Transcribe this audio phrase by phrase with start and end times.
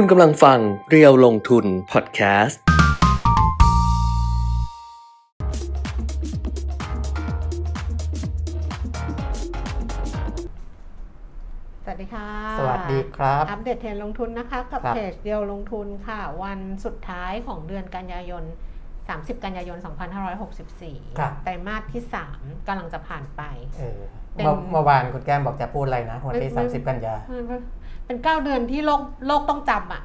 [0.00, 0.58] คุณกำลังฟัง
[0.90, 2.60] เรียวลงทุนพอดแคสต์
[11.84, 12.28] สวัสดีค่ะ
[12.58, 18.44] สวัสดีครับ อัปเดตเทรนด์ลงทุนนะคะ กับครับ เพจเดียวลงทุนค่ะ วันสุดท้ายของเดือนกันยายน
[18.94, 19.78] 30 กันยายน
[20.48, 22.02] 2564 ครับ ไตรมาสที่
[22.34, 23.42] 3กำลังจะผ่านไป
[23.78, 24.00] เออ
[24.34, 27.14] เป็น เมื่อเมื่อวานคุณแก้มบอกจะพูดอะไรนะ วันที่ไม่ไม่30 กันยา
[27.75, 30.02] เป็น9เดือนที่โลกโลกต้องจำอะ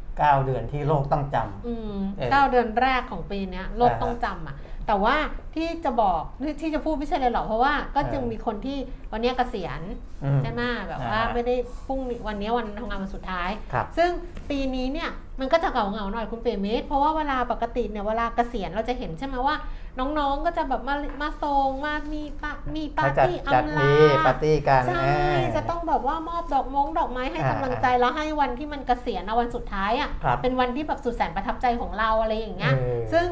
[0.00, 5.16] 9เดือนที่โลกต้องจอืมเออเก้าเดือนแรกของปีเนี้ยโลกอ่าต้องจำอะ แต่ว่า
[5.54, 8.78] ที่จะบอกที่ที่จะพูดไม่ใช่เลยหรอกเพราะว่าก็เออยังมีคนที่
[9.12, 11.54] วันเนี้ยเกษียณำอืม ใช่ไหมแบบว่าอ่า ไม่ได้
[11.86, 14.10] พรุ่งนี้วันนี้วันทำงานวันสุดท้าย ครับ ซึ่ง
[14.50, 15.10] ปีนี้เนี่ย
[15.40, 19.56] มันก็จะเก่าเงาๆหน่อยคุณเปรมิตรเพราะว่าเวลาปกติเนี่ยเวลาเกษียณเราจะเห็นใช่ไหมว่า
[19.98, 33.26] น้องๆก็จะแบบมามาส่งมามีปะมีปาเขาร์จัดตี้จัดอำมีลาปาร์ตี้กันใช่เออจะต้องแบบว่ามอบดอกมงดอกไม้ให้อ่ากำลังใจแล้วให้วันที่มันเกษียณเอาวันสุดท้ายอะครับเป็นวันที่แบบสุดแสนประทับใจของเราอะไรอย่างเงี้ยเออซึ่ง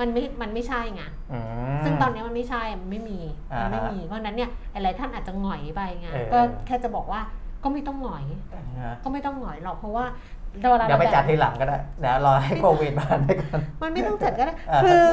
[0.00, 1.38] มันไม่ มันไม่ใช่ไงอื
[1.78, 3.18] มซึ่งตอนนี้มันไม่ใช่ มันไม่มี
[3.52, 7.20] อ่ามันฮะไม่มี เพราะฉะนั้นเนี่ยหลายๆท่านอาจจะหงอยไปไงเออก็แค่จะบอกว่า
[7.64, 8.24] ก็ไม่ต้องหงอย
[8.76, 10.04] นะฮะก็ไม่ต้องหงอยหรอก เพราะว่า
[10.60, 15.04] เวลาเดี๋ยวไปราจัดทีหลังก็ได้เดี๋ยวรอให้โควิดผ่านไปก่อนมันไม่ต้องจัดก็ได้อ่าคือ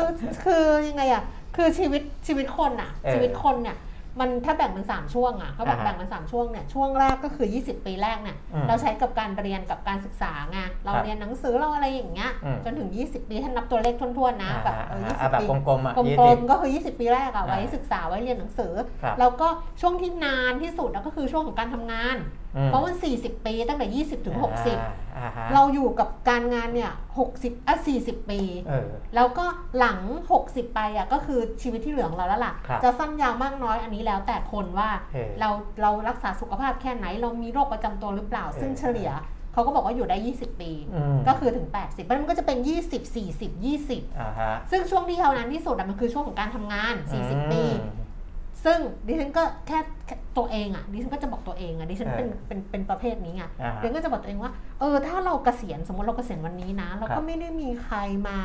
[0.46, 1.24] คือยังไงอะ
[1.56, 3.78] คือชีวิตชีวิตคนอะเออชีวิตคนเนี่ย
[4.20, 19.48] มันถ้าแบ่งเป็นสามช่วงอะเขาบอกอ่าฮะแบ่งเป็นสามช่วงเนี่ยช่วงแรกก็คือ 20 ปีแรกเนี่ยอืมเราใช้กับการเรียนกับการศึกษาไงเราครับเรียนหนังสือเราอะไรอย่างเงี้ยอืมจนถึง 20 ปีท่านนับตัวเลขทวนๆนะแบบเอออ่า20แบบปีกลมๆอะกยี่ลสิมบๆก็คือ 20 ปีแรกอะไว้อ่าศึกษาไว้เรียนหนังสือครับแล้วก็
[19.82, 26.92] ช่วงที่นานที่สุดอะก็คือช่วงของการทำงานอืม เพราะมัน 40 ปีตั้งแต่ 20 ถึง 60อ่าฮะเราอยู่กับการงานเนี่ย
[27.30, 29.46] 60อะ40 ปีเออแล้วก็
[29.78, 30.00] หลัง
[30.38, 35.50] 60 ไปอะก็คือชีวิตที่เหลือของเราแล้วล่ะครับจะสั้นยาวมากน้อยอันนี้แล้วแต่คนว่าเออเรา
[35.82, 39.12] เรารักษาสุขภาพแค่ไหน เรามีโรคประจำตัวหรือเปล่าเออซึ่งเฉลี่ย
[39.54, 43.50] เขาก็บอกว่าอยู่ได้ 20 ปีอืมก็คือถึง 80เพราะฉะนั้นมันก็จะเป็น 20 40
[43.86, 46.94] 20อ่าฮะซึ่งช่วงที่ยาวนานที่สุดอะมันคือช่วงของการทำงาน
[47.24, 48.01] 40 ปีอืม
[48.66, 57.98] ซึ่งดิฉันก็แค่แค่ตัวเองอะดิฉันก็จะบอกตัวเองอะดิฉันเป็นเออเป็นเป็นประเภทนี้ไงอ่าฮะดิฉันก็จะบอกตัวเองว่าเออถ้าเราเกษียณสมมติเราเกษียณวันนี้นะ เราครัก็บไม่ได้มีใคร
[58.30, 58.38] มา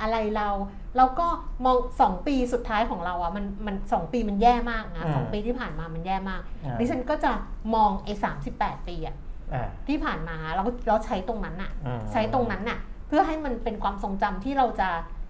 [0.00, 0.48] อะไรเรา
[0.96, 1.26] เราก็
[1.64, 7.32] มองสองปีสุดท้ายของเราอะมันมันสองปีมันแย่มากนะสองปีที่ผ่านมามันแย่มากอ่าดิฉันก็จะ
[7.74, 9.16] มองไอ้สามสิบแปดปีอะ
[9.54, 14.88] อ่าที่ผ่านมาเราก็เราใช้ตรงนั้นอะอืมใช้ตรงนั้นน่ะ เพื่อให้มันเป็นความทรงจำที่เราจะ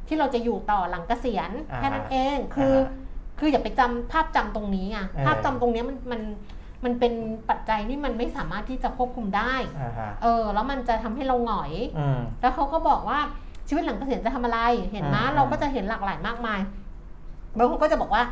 [0.09, 3.01] ที่เราจะอยู่ต่อหลังเกษียณอ่าฮะแค่นั้นเองคืออาฮะ
[3.45, 6.21] คืออย่าไปจำภาพจำตรงนี้ไงเออภาพจำตรงเนี้ยมันมัน
[6.85, 7.13] มันเป็น
[7.49, 13.19] ปัจจัยที่มันไม่สามารถที่จะควบคุมได้อ่าฮะเออ แล้วมันจะทำให้เราหงอยอืมแล้วเขาก็บอกว่า
[13.69, 14.61] ชีวิตหลังเกษียณจะทำอะไร
[14.93, 16.61] เห็นไหมอืมเราก็จะเห็นหลากหลายมากมาย
[17.57, 18.23] บางคนก็จะบอกว่า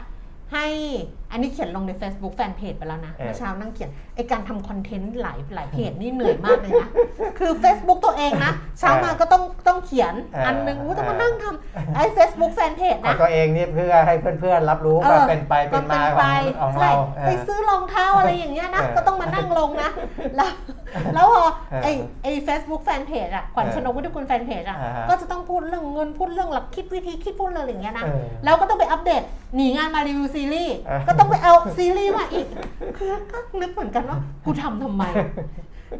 [0.52, 0.66] ให้
[1.32, 6.90] อันนี้เขียนลงใน Facebook แฟนเพจไปแล้วนะเออเมื่อเช้านั่งเขียนไอการทำคอนเทนต์หลายหลายเพจนี่เหนื่อยมากเลยนะ
[7.38, 19.90] คือ Facebook ตัวเองนะ เช้ามาก็ต้องต้องเขียนเอออัอันหนึงอู้ต้องมาเออนั่งทำไอ้ Facebook แฟนเพจของนะตัวเองนี่เพื่อให้เพื่อนๆรับรู้ว่าเป็นไปเป็นมาของของใช่เราเอไปอซื้อรองเท้าอะไรอย่างเงี้ยนะเออก็ต้องมานั่งลงนะ
[20.36, 20.50] แล้ว
[21.14, 21.92] แล้วพอเออไอ้
[22.22, 29.22] ไอ้เฟซบุ๊กแฟนเพจอะขวัญเออชนกวิทยคุณแฟนเพจอะอ่าฮะก็จะต้องพูดเรื่องเงินพูดเรื่องหลักคิดวิธีคิดพูดเรื่องอะไรอย่างเงี้ยนะเออแล้วก็ต้องไปอัปเดต
[29.56, 32.46] หนีงานมารีวิวซีรีส์เออก็ต้องไปเอาซีรีส์มาอีก
[32.96, 35.04] คือก็นึกเหมือนกันว่ากูทำทำไม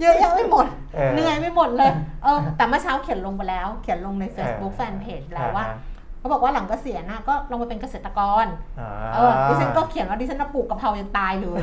[0.01, 1.93] เยอะแยะไม่หมดเออเหนื่อยไม่หมดเลย
[2.23, 5.79] เออ แต่เมื่อเช้าเขียนลงไปแล้ว เขียนลงใน Facebook เออแฟนเพจแล้วว่าอ่ฮะ
[6.19, 8.45] เขาบอกว่าหลังเกษียณนะก็ลงมาเป็นเกษตรกร
[8.81, 11.61] อ่าเออดิฉันก็เขียนว่าดิฉันน่ะปลูกกะเพรายังตายเลย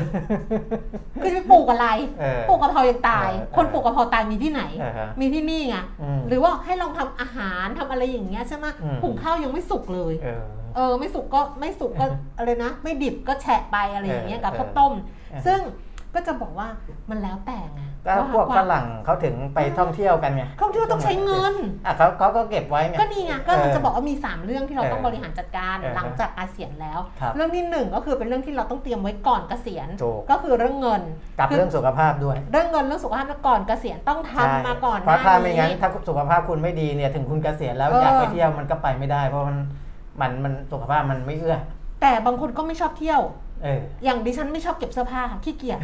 [1.22, 1.88] คือจะไปปลูกอะไร
[2.20, 10.14] เออปลูกกะเพรายังตายเออคนปลูกกะเพราตายมีที่ไหนอ่าฮะมีที่นี่ไงอืมหรือว่าให้ลองทำอาหารทำอะไรอย่างเงี้ยใช่ไหมอืมหุงข้าวยังไม่สุกเลย
[10.76, 12.06] เออเออไม่สุกก็ไม่สุกก็
[12.38, 14.92] อะไรนะ ไม่ดิบก็แฉะไปอะไรอย่างเงี้ยเออกับเออข้าวต้ม
[15.30, 15.60] เออซึ่ง
[16.14, 16.68] ก็จะบอกว่า
[17.10, 21.54] มันแล้วแต่ไงก็พวกฝรั่งเขาถึงไปท่องเที่ยวกันไงท่องเที่ยวต้องใช้เงิน
[21.86, 31.02] อะเขาเขาก็เก็บไว้ไงก็นี่ไงก็เออจะบอกว่ามี 3 เรื่องที่เราต้องเออบริหารจัดการเออหลังจากเกษียณแล้วครับเรื่องที่หนึ่งก็คือเป็นเรื่องที่เราต้องเตรียมไว้ก่อนเกษียณถูกก็คือเรื่องเงิน
[31.38, 39.58] กับคือเรื่องสุขภาพด้วย เรื่องเงินเรื่องสุขภาพก่อนเกษียณต้องทำใช่มาก่อนเพราะถ้าไม่งั้นหถ้าสุขภาพคุณไม่ดีเนี่ยถึงคุณเกษียณแล้วเออออยากไปเที่ยวมันก็ไปไม่ได้เพราะมัน
[40.20, 41.58] มันมันสุขภาพมันไม่เอื้อ
[42.00, 43.20] แต่บางคนก็ไม่ชอบเที่ยว
[43.62, 45.80] เออ อย่างดิฉันไม่ชอบเก็บเสื้อผ้าขี้เกียจ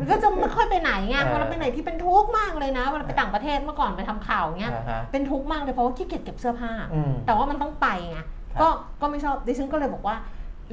[0.00, 8.68] มันก็จะไม่ค่อยไปไหนไงเออเวลาไปไหนที่เป็นทุกข์มากเลยนะเวลาไปต่างประเทศเมื่อก่อนไปทำข่าวเงี้ย อ่าฮะเป็นทุกข์มากเลยเพราะว่าขี้เกียจเก็บเสื้อผ้า อืม แต่ว่ามันต้องไปไงครับก็
[9.00, 10.16] ก็ไม่ชอบ ดิฉันก็เลยบอกว่า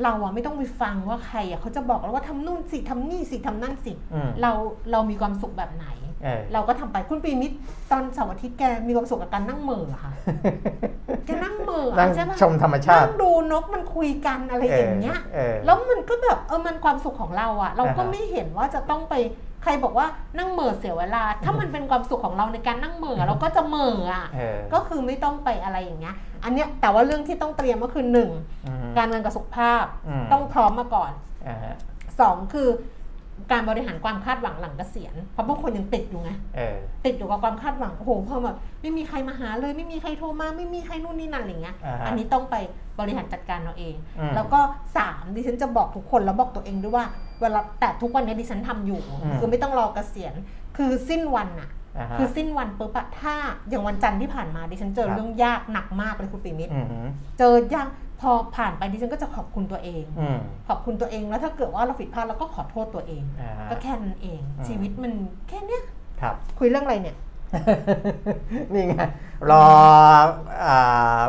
[0.04, 4.52] เราอะไม่ต้องไปฟังว่าใครอะเขาจะบอกเราว่าทำนู่นสิทำนี่สิทำนั่นสิอืมเรา
[4.92, 5.88] เรามีความสุขแบบไหน
[6.24, 7.56] เออเราก็ทำไปคุณปีมิตร
[7.92, 10.12] ตอนเสาร์อาทิตย์แกมีความสุขกับการนั่งเหม่อเหรอค่ะ
[11.26, 19.16] แกนั่งเหม่อนั่งอะใช่ปะชมธรรมชานั่ติงดูนกมันคุยกันอะไรอย่างเงี้ยเออแล้วมันก็แบบเออมันความสุขของเราอะเราก็อ่าฮะไม่เห็นว่าจะต้องไป
[19.68, 28.30] รบอกว่านั่งเหม่อเสียเวลา ถ้ามันเป็นความสุขของเราในการนั่งเหม่อเราก็จะเหม่ออะเออก็คือไม่ต้องไปอะไรอย่างเงี้ย อันเนี้ยแต่ว่าเรื่องที่ต้องเตรียมก็คือหนึ่ง
[28.68, 31.12] อืมการเงินกับสุขภาพอืมต้องพร้อมมาก่อน
[31.48, 31.76] อ่าฮะ
[32.20, 32.68] สองคือ
[33.52, 42.56] การบริหารความคาดหวังหลังเกษียณเพราะบางคนยังติดอยู่ไงเออติดอยู่กับความคาดหวังโอ้โหพอแบบไม่มีใครมาหาเลย ไม่มีใครโทรมาไม่มีใครนู่นนี่นั่นอะไรเงี้ยอ่าฮะอันนี้ต้องไป
[43.00, 44.60] บริหารจัดการเราเองอืมแล้วก็
[44.98, 47.06] สามดิฉันจะบอกทุกคนแล้วบอกตัวเองด้วยว่า
[47.42, 50.34] เวลาแต่ทุกวันนี้ดิฉันทำอยู่อืมคือไม่ต้องรอเกษียณ
[50.78, 53.34] คือสิ้นวันอะอ่าฮะคือสิ้นวันปุ๊บอะถ้า
[53.70, 57.00] อย่างวันจันทร์ที่ผ่านมาดิฉันเจอครับเรื่องยากหนักมากเลยคุณปิมิตรอืมฮึ
[57.40, 57.88] เจอยาก
[58.22, 65.14] พอผ่านไปดิฉันก็จะขอบคุณตัวเองอืมขอบคุณตัวเองแล้วถ้าเกิดว่าเราผิดพลาดเราก็ขอโทษตัวเองอ่าฮะก็แค่นั้นเองอืมชีวิตมัน
[65.50, 65.84] แค่เนี้ย
[66.22, 67.16] ครับ คุยเรื่องอะไรเนี่ย
[68.74, 68.96] นี่ไง
[69.52, 69.66] รอ
[70.66, 71.22] อ่า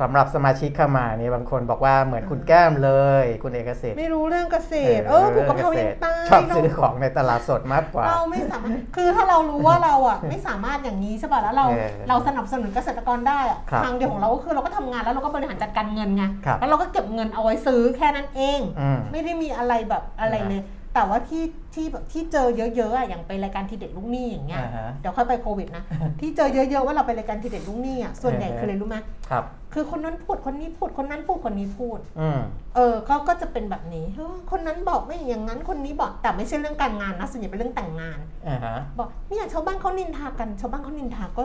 [0.00, 2.90] สำหรับสมาชิกเข้ามานี่บางคนบอกว่าเหมือนคุณแก้มเล
[3.22, 20.62] ย คุณเอกสิทธิ์ไม่รู้เรื่องเกษตร เออผูกกะเพรายังตายชอบซื้อของในตลาดสดมากกว่า เราไม่สามารถคือถ้าเรารู้ว่าเราอะไม่สามารถอย่างนี้ใช่ป่ะแล้วเราเออเราสนับสนุนเกษตรกรได้อะครับทางเดียวของเราก็คือเราก็ทำงานแล้วเราก็บริหารจัดการเงินไงครับแล้วเราก็เก็บเงินเอาไว้ซื้อแค่นั้นเองอืมไม่ได้มีอะไรแบบอะไรเลย
[20.94, 21.44] แต่ว่าที่
[21.74, 25.84] ที่แบบที่เจอเยอะๆอะอย่างไปรายการทีเด็ดลูกหนี้อย่างเงี้ยอ่าฮะ เดี๋ยวค่อยไปโควิดนะ
[26.20, 28.96] ที่เจอเยอะๆว่าเราไปรายการทีเด็ดลูกหนี้อะส่วนใหญ่เออคืออะไรรู้ไหม
[29.30, 29.44] ครับ
[29.74, 32.40] คือคนนั้นพูดคนนี้พูดคนนั้นพูดคนนี้พูด อืม
[32.76, 38.18] เออเขาก็จะเป็นแบบนี้เฮ้ยคนนั้นบอกไม่อย่างนั้นคนนี้บอกแต่ไม่ใช่เรื่องการงานนะส่วนใหญ่เป็นเรื่องแต่งงาน
[38.48, 41.42] อ่าฮะ บอกเนี่ยชาวบ้านเขานินทากันชาวบ้านเขานินทาก็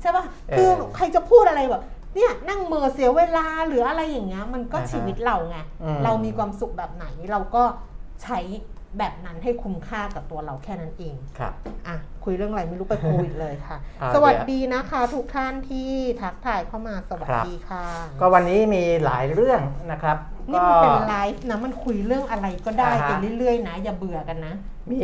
[0.00, 1.82] ใช่ป่ะเออคือใครจะพูดอะไรแบบ
[2.16, 7.62] เนี่ยนั่งเมอเสียเวลาหรืออะไรอย่างเงี้ยมันก็อ่าฮะชีวิตเราไงอืม เรามีความสุขแบบไหนเราก็
[8.22, 8.38] ใช้
[8.98, 11.52] แบบนั้นให้คุ้มค่ากับตัวเราแค่นั้นเองครับ
[11.88, 15.90] อะคุยเรื่องอะไรไม่รู้ไปโควิดเลยค่ะ อ่าสวัสเดี๋ยวดีนะคะ ทุกท่านที่
[16.20, 17.84] ทักทายเข้ามาสวัสดีค่ะ
[18.20, 19.60] ก็วันนี้มีหลายเรื่อง
[19.92, 20.16] นะครับ
[20.50, 24.54] นี่ก็มันเป็นไลฟ์นะมันคุยเรื่องอะไรก็ได้อ่าฮะ ไปเรื่อยๆ นะ อย่าเบื่อกันนะ
[24.90, 24.98] มี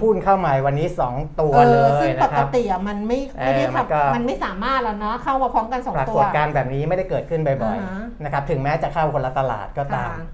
[0.00, 10.26] หุ้นเข้าใหม่วันนี้ 2 ตัวเอเลอยซึ่งปนะกครับ ติอะมันไม่ไม่ได้เออมันก็ ทำมันไม่สามารถแล้วเนาะเข้ามาพร้อมกันสองปราตักว ฏการณ์แบบนี้ไม่ได้เกิดขึ้นบ่อยอ่าฮะ ๆนะครับถึงแม้จะเข้าคนละตลาดก็ตาม ค่ะ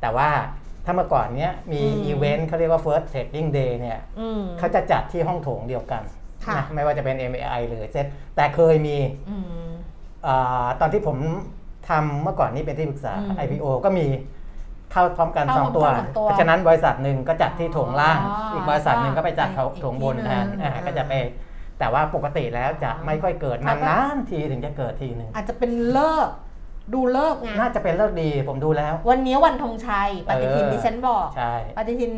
[0.00, 0.28] แต่ว่า
[0.88, 6.02] ถ้าเมื่อก่อนเนี้ยมีอืมอีเวนต์เขาเรียกว่า first trading day เนี่ยอืมเขาจะจัดที่ห้องโถงเดียวกัน
[6.46, 8.06] ค่ะนะไม่ว่าจะเป็น MAI หรือเซต
[8.36, 8.96] แต่เคยมี
[9.30, 9.36] อื
[9.66, 9.68] ม
[10.26, 11.16] อาตอนที่ผม
[11.88, 14.06] ทำเมื่อก่อนนี้เป็นที่ปรึกษาอืม IPO ก็มี
[14.92, 21.12] เข้าพร้อมกันเข้าสองตัวพร้อมกันสองตัว เพราะฉะนั้นบริษัทหนึ่งก็จัดที่โถงล่างอ๋ออีอีกบริษัทหนึ่งก็ไปจัดเขาอีกโถงบนที่แทนหนึ่งอ่าอ่าก็จะไป
[21.78, 26.28] แต่ว่าปกติแล้วจะไม่ค่อยเกิดเขาก็นานๆทีถึงจะเกิดทีหนึ่งอาจจะเป็นเลิก
[26.94, 32.12] ดูเลิกไงน่าจะเป็นเลิกดีผมดูแล้ว วันนี้วันธงชัย ปฏิทินเออดิฉันบอกใช่ปฏิทิน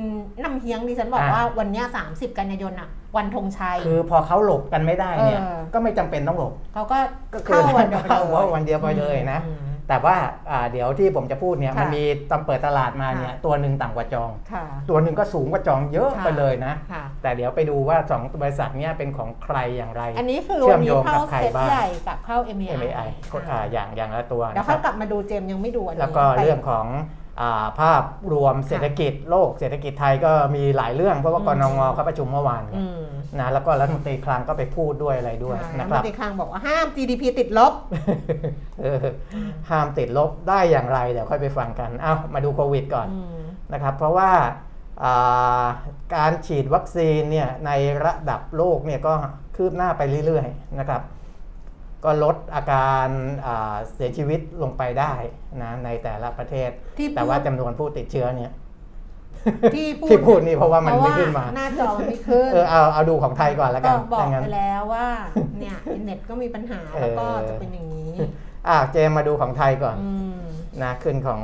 [0.45, 6.99] นำเฮียงดิฉันบอกอ่าว่าวันเนี้ย30 กันยายนอะวันธงชัย คือพอเขาหลบกันไม่ได้เนี่ยเออก็ไม่จำเป็นต้องหลบเขาก็
[7.33, 10.17] ก็คือเข้าวันเดียวไปเข้าเลยวันเดียวไปเลยนะอืม แต่ว่า
[10.51, 27.20] อ่าเดี๋ยวที่ผมจะพูดเนี่ยค่ะมันมีตอนเปิดตลาดมาเนี่ยค่ะตัวหนึ่งต่ำกว่าจองค่ะตัวหนึ่งก็สูงกว่าจองเยอะค่ะไปเลยนะค่ะแต่เดี๋ยวไปดูว่าสองบริษัทเนี้เป็นของใครอย่างไร อันนี้คือเชื่วัอนมนี้โยงเข้ากับใครเซตบ้างใหญ่กับเข้า MAI MAI ก็อ่าอย่างอย่างละตัวเดี๋ยวนะคเขารับกลับมาดูเจมส์ยังไม่ดูอันนี้แล้วก็ไปเรื่องของอา
[27.81, 33.05] ภาพรวมเศรษฐกิจโลกเศรษฐกิจไทยก็มีหลายเรื่องเพราะว่าอืกมนงเขาประชุมเมื่อวานอืม
[33.41, 37.73] นะแล้วก็รัฐมนตรีคลังก็ไปพูดด้วยอะไรด้วยค่ะนะแล้วครับมติคลังบอกว่าห้าม GDP ติดลบ
[38.81, 39.05] เออ
[39.71, 43.43] ห้ามติดลบได้อย่างไรเดี๋ยวค่อยไปฟังกันเอามาดูโควิดก่อนอืม
[43.73, 44.31] นะครับ เพราะว่า
[45.05, 45.65] อ่า
[46.15, 47.71] การฉีดวัคซีนเนี่ยใน
[48.05, 49.13] ระดับโลกเนี่ยก็
[49.57, 51.03] คืบหน้าไปเรื่อยๆนะครับ
[52.05, 53.07] ก็ลดอาการ
[53.47, 55.13] อ่าเสียชีวิตลงไปได้
[55.63, 58.53] นะในแต่ละประเทศที่พูดแต่ว่าจำนวนผู้ติดเชื้อเนี่ย
[59.75, 65.07] ที่พูที่พูดนี่เพราะว่ามันเพไม่ราะว่าขึ้นมา หน้าจอมันไม่ขึ้น เออเอาเอาดูของไทยก่อนแล้วกัก็นบอกดังนั้นไปแล้วว่า
[65.61, 68.13] เนี่ยเน็ตก็มีปัญหาแล้วก็เออจะเป็นอย่างนี้
[68.69, 70.41] อ่าเจมมาดูของไทยก่อนอืม
[70.83, 71.41] นะขึ้นของ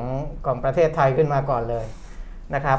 [0.46, 1.84] ของประเทศไทยขึ้นมาก่อนเลย
[2.54, 2.78] นะครับ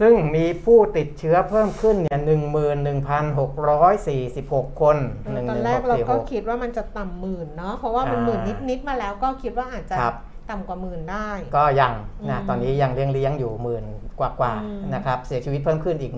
[0.00, 4.96] ซึ่งมีผู้ติดเชื้อเพิ่มขึ้นเนี่ยหนึ่งหมื่นหนึ่งพันหกร้อยสี่สิบหกคน
[5.32, 10.14] หนึ่งตอหนนึ่งแรหกกเราสี่หก็กคิดว่ามันจะต่ำหมื่นเนาะเพราะว่ามันอ่าหมื่นนิดๆมาแล้วก็คิดว่าอาจจะครับ
[10.50, 11.94] ต่ำกว่าหมื่นได้ ก็ยัง
[12.30, 13.84] นะอืมตอนนี้ยังเลี้ยงเลี้ยงๆอยู่หมื่น
[14.20, 16.12] กว่ากว่าๆอืมนะครับเสียชีวิตเพิ่มขึ้นอีก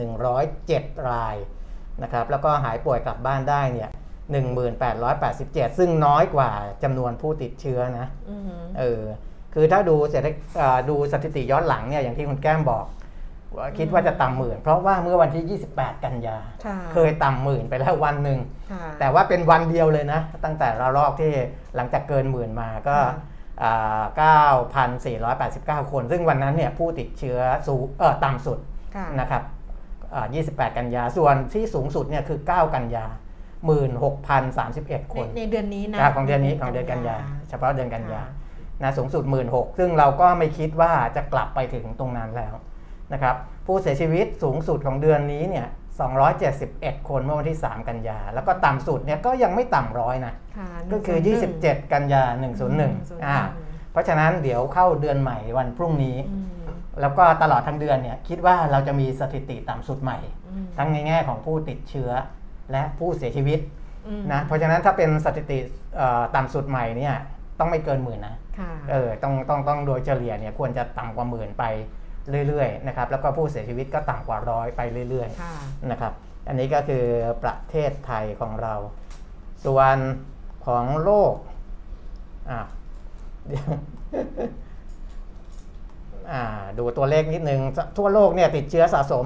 [0.51, 1.37] 107 ราย
[2.03, 3.91] นะครับแล้วก็หายป่วยกลับบ้านได้เนี่ย
[5.05, 6.51] 1887 ซึ่งน้อยกว่า
[6.83, 8.43] จำนวนผู้ติดเชื้อนะอืม
[8.79, 9.03] เออ
[9.55, 10.27] คือถ้าดูเศรษฐ
[10.61, 12.85] อ่าดูสถิติย้อนหลังเนี่ยอย่างที่คุณแก้มบอก
[13.57, 18.39] ว่าคิดว่าจะต่ำหมื่น เพราะว่าเมื่อวันที่ 28 กันยาค่ะเคยต่ำหมื่นไปแล้ววันหนึ่ง
[18.73, 21.33] ค่ะแต่ว่าเป็นวันเดียวเลยนะ ตั้งแต่ระลอกที่
[21.77, 23.15] หลังจากเกินหมื่นมาก็ค่ะ
[23.63, 24.03] อ่า
[25.87, 27.39] 9,489 คน ซึ่งวันนั้นเนี่ยผู้ติดเชื้อ
[27.69, 28.59] สูงเออต่ำสุด
[28.97, 29.43] ค่ะนะครับ
[30.15, 33.07] อ่า28 กันยา ส่วนที่สูงสุดเนี่ยคือ 9 กันยา
[34.31, 37.17] 16,031คในนในเดือนนี้นะอ่าของเดือนนี้ของเดือนกันยา
[37.49, 38.23] เฉพาะเดือนกันยา
[38.83, 42.55] นะสูงสุด 16,000 ซึ่งเราก็ไม่คิดว่าจะกลับไปถึงตรงนั้นแล้ว
[43.13, 43.35] นะครับ
[43.67, 45.67] ผู้เสียชีวิตสูงสุดของเดือนนี้เนี่ย
[46.39, 52.23] 271 คนเมื่อวันที่ 3 กันยา แล้วก็ต่ำสุดเนี่ยก็ยังไม่ต่ำร้อยนะค่ะก็คือ101 27 กันยา
[52.75, 53.37] 101อ่า
[53.93, 56.47] เพราะฉะนั้นเดี๋ยวเข้าเดือนใหม่วันพรุ่งนี้อืม
[57.01, 62.11] แล้วก็ตลอดทั้งเดือนเนี่ยคิดว่าเราจะมีสถิติต่ำสุดใหม่อืมทั้งในแง่ของผู้ติดเชื้อ
[62.73, 63.61] และผู้เสียชีวิต
[64.07, 65.59] อืมนะเพราะฉะนั้นถ้าเป็นสถิติ
[65.97, 67.15] เอ่อต่ำสุดใหม่เนี่ย
[67.59, 71.65] ต้องไม่เกินหมื่นนะค่ะเออต้องต้องต้องโดยเฉลี่ยเนี่ยควรจะต่ำกว่าหมื่นไป
[72.49, 76.13] เรื่อยๆนะครับแล้วก็ผู้เสียชีวิตก็ต่ำกว่าร้อยไปเรื่อยค่ะๆนะครับ
[76.49, 77.05] อันนี้ก็คือ
[77.43, 78.75] ประเทศไทยของเรา
[79.65, 79.97] ส่วน
[80.67, 81.35] ของโลก
[82.51, 82.61] อะ
[83.49, 83.71] เดี๋ยว
[86.33, 86.45] อ่า
[86.79, 87.61] ดูตัวเลขนิดนึง
[87.99, 89.25] ทั่วโลกเนี่ยติดเชื้อสะสม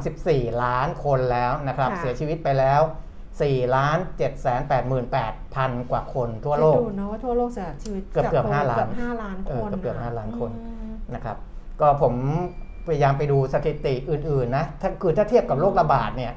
[0.00, 2.80] 234 ล้านคนแล้วนะครับค่ะเสียชีวิตไปแล้ว
[3.28, 11.36] 4ล้าน7 8 8พันกว่าคนทั่วโลกคิดดูนะว่าทั่วโลกเสียชีวิตเกือบเกือบจห้าล้านเกือบห้าล้านเอคอนเกือบๆห้าล้านคนอืมนะครับ
[11.80, 12.14] ก็ผม
[12.86, 16.32] พยายามไปดูสถิติอื่นๆนะถ้าคือถ้าเทียบกับโรคระบาดเนี่ย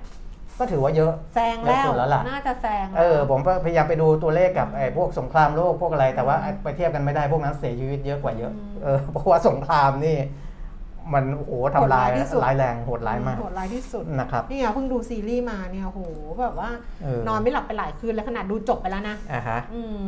[0.60, 8.52] ก็ถือว่าเยอะ แซงแล้วเยอะสุดแล้วล่ะ น่าจะแซงเออผมก็พยายามไปดูตัวเลขกับไอ้พวกสงครามโลกพวกอะไรแต่ว่าไอ้ไปเทียบกันไม่ได้พวกนั้นเสียชีวิตเยอะกว่าเยอะ
[8.84, 10.18] เออเพราะว่าสงครามนี่
[11.14, 12.10] มันโอ้โหทำลาย
[12.44, 16.02] ร้ายแรงโหดร้ายมากโหดร้ายที่สุด นะครับ นี่ไงเพิ่งดูซีรีส์มาเนี่ยโห
[16.42, 16.70] แบบว่า
[17.04, 20.00] เออ นอนไม่หลับไปหลายคืนแล้วขนาดดูจบไปแล้วนะ อ่าฮะ อืม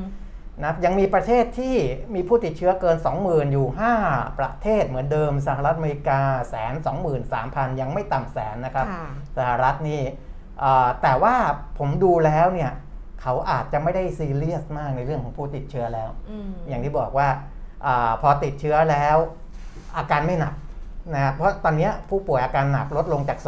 [0.63, 1.75] นะยังมีประเทศที่
[2.15, 3.67] มีผู้ติดเชื้อเกิน 20,000 อยู่
[4.03, 10.01] 5 ประเทศเหมือนเดิมสหรัฐอเมริกาแสนสองหมื่นสามพันยังไม่ต่ำแสนนะครับค่ะสหรัฐนี่
[10.59, 11.35] เอ่อแต่ว่า
[11.79, 12.71] ผมดูแล้วเนี่ย
[13.21, 17.27] เขาอาจจะไม่ได้ซีเรียสมากในเรื่องของผู้ติดเชื้อแล้วอืมอย่างที่บอกว่า
[17.85, 19.17] อาพอติดเชื้อแล้ว
[19.97, 20.53] อาการไม่หนัก
[21.13, 23.39] นะครับเพราะตอนเนี้ยผู้ป่วยอาการหนักลดลงจาก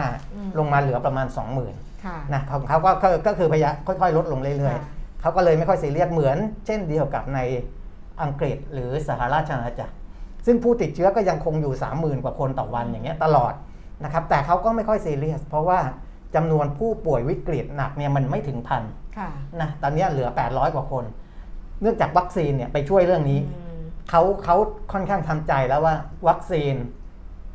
[0.00, 1.26] 25,000ลงมาเหลือประมาณ
[1.66, 4.91] 20,000ค่ะนะของเขาก็ก็ก็คือพยายามค่อยๆ ลดลงเรื่อยค่ะๆ
[5.22, 7.38] เขาก็เลยไม่ค่อยซีเรียสเหมือน เช่นเดียวกับใน
[8.22, 9.94] อังกฤษหรือสหราชอาณาจักร
[10.46, 13.52] ซึ่งผู้ติดเชื้อก็ยังคงอยู่ 30,000 กว่าคนต่อวันอย่างเงี้ยตลอด
[14.04, 15.80] นะครับแต่เขาก็ไม่ค่อยซีเรียส เพราะว่า
[16.34, 18.82] จำนวนผู้ป่วยวิกฤตหนักเนี่ยมันไม่ถึงพัน
[19.18, 19.28] ค่ะ
[19.60, 21.04] นะตอนเนี้ยเหลือ 800 กว่าคน
[21.80, 24.56] เนื่องจากวัคซีนเนี่ยไปช่วยเรื่องนี้อืมเขาเขา
[24.92, 25.94] ค่อนข้างทำใจแล้วว่า
[26.28, 26.74] วัคซีน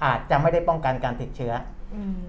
[0.04, 1.77] อาจจะไม่ได้ป้องกันการติดเชื้ออืม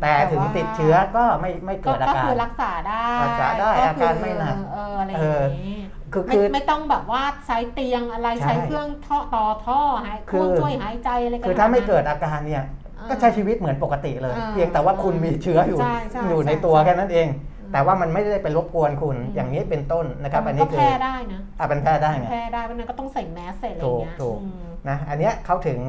[0.02, 5.78] แต่ถึงว่าติดเชื้อก็ไม่ไม่ก็เกิดอาก็การคือรักษาได้รักษาได้คือาการไม่หนักเอออะไรอย่างนี้
[6.12, 12.64] คือไม่คือไม่ต้องแบบว่าใช้เตียงอะไรใช่ใช้เครื่องท่อต่อท่อหายเคคือรื่องช่วยหายใจอะไรกันคือถ้าไม่นั้นเกิดอาการเนี่ย
[12.98, 17.28] อ่าก็ใช้ชีวิตเหมือนปกติเลยอ่าเพียงแต่ว่าคุณมีเชื้ออยู่ใช่ใช่อยู่ในใช่ตัวใช่แค่นั้นเอง
[17.60, 25.80] อืมแต่ว่ามันไม่ได้ไปรบกวนคุณอืมอย่างนี้เป็นต้นนะครับมัอันนนี้ก็คือแพร่ได้นะอะเป็นแพร่ได้ไงแพร่ได้เพราะฉะนั้นก็ต้องใส่แมสใส่อะไรอถูย่างเงี้ยกถูกอืม นะอันเนี้ยเขาถึง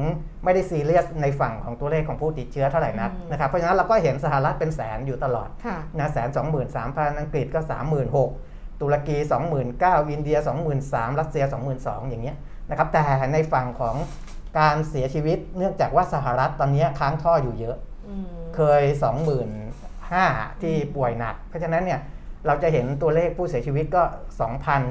[0.44, 8.30] ไม่ได้ซีเรียสในฝั่งของตัวเลขของผู้ติดเชื้อเท่าไหร่นักอืมนะครับเพราะฉะนั้นเราก็เห็นสหรัฐเป็นแสนอยู่ตลอดค่ะนะแสนสองหมื่นสามพันอังกฤษก็สามหมื่นหก
[8.80, 12.36] ตุรกีสองหมื่นเก้าอินเดียสองหมื่นสามรัสเซียสองหมื่นสองอย่างเงี้ย
[12.70, 13.96] นะครับแต่ในฝั่งของ
[14.58, 17.76] การเสียชีวิตเนื่องจากว่าสหรัฐตอนเนี้ยค้างท่ออยู่เยอะ
[18.08, 18.82] อืมเคย
[19.72, 22.00] 25,000ที่ป่วยหนัก เพราะฉะนั้นเนี่ย
[22.46, 24.02] เราจะเห็นตัวเลขผู้เสียชีวิตก็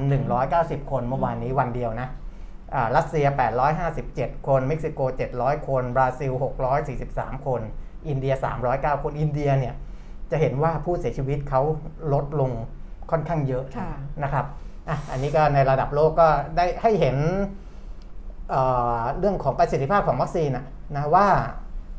[0.01, 2.28] 2,190 คนเมื่อวานนี้วันเดียวนะอ่า
[2.95, 3.25] รัสเซีย
[3.87, 4.99] 857 คน เม็กซิโก
[5.35, 6.31] 700 คน บราซิล
[6.89, 7.61] 643 คน
[8.07, 8.33] อินเดีย
[8.69, 9.75] 309 คน อินเดียเนี่ย
[10.31, 11.61] จะเห็นว่าผู้เสียชีวิตเขา
[12.13, 12.51] ลดลง
[13.11, 13.91] ค่อนข้างเยอะค่ะ
[14.23, 14.45] นะครับ
[14.89, 17.17] อะอันนี้ก็ในระดับโลกก็ได้ให้เห็น
[18.49, 18.61] เอ่
[18.97, 21.27] อเรื่องของประสิทธิภาพของวัคซีนนะนะว่า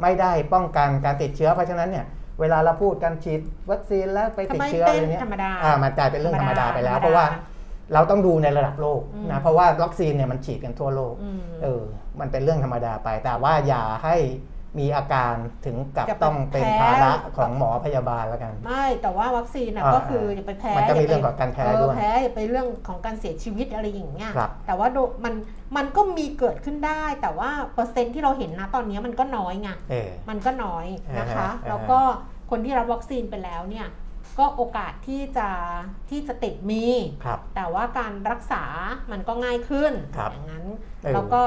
[0.03, 2.07] ไม่ได้ป้องกันการติดเชื้อ เพราะฉะนั้นเนี่ย
[2.41, 7.27] เวลาเราพูดกันฉีดวัคซีนแล้วไปติดเชื้อทำอะไมไรเป็นเนี้ยธรรมดาอ่ามันกลายเป็นเรื่องธรรมดาไปแล้วธรรมดาเพราะว่า
[7.95, 11.83] เราต้องดูในระดับโลกอืมนะเพราะว่าวัคซีนเนี่ยมันฉีดกันทั่วโลกอืมเออ
[12.21, 14.17] มันเป็นเรื่องธรรมดาไป แต่ว่าอย่าให้
[14.79, 15.35] มีอาการ
[15.67, 25.35] ถึงกับอย่าไปต้องเป็นแพ้ภาระของหมอพยาบาลแล้วกัน ไม่แต่ว่าวัคซีนน่ะอ่าก็คืออย่าไปแพ้มันก็มีย่าไปเรื่องของการแพ้เออด้วยแพ้อย่าไปเรื่องของการเสียชีวิตอะไรอย่างเงี้ยครับแต่ว่าโดมัน
[25.77, 30.87] มันก็มีเกิดขึ้นได้ แต่ว่าเปอร์เซ็นต์ที่เราเห็นนะตอนนี้มันก็น้อยไงเออมันก็น้อย
[31.19, 32.01] นะคะอ่าฮะแล้วก็
[32.51, 33.87] คนที่รับวัคซีนไปแล้วเนี่ย
[34.41, 35.49] ก็โอกาสที่จะ
[36.11, 36.85] ที่จะติดมี
[37.25, 38.65] ครับแต่ว่าการรักษา
[39.13, 40.65] มันก็ง่ายขึ้นครับอย่างนั้น
[41.03, 41.43] เออแล้วก็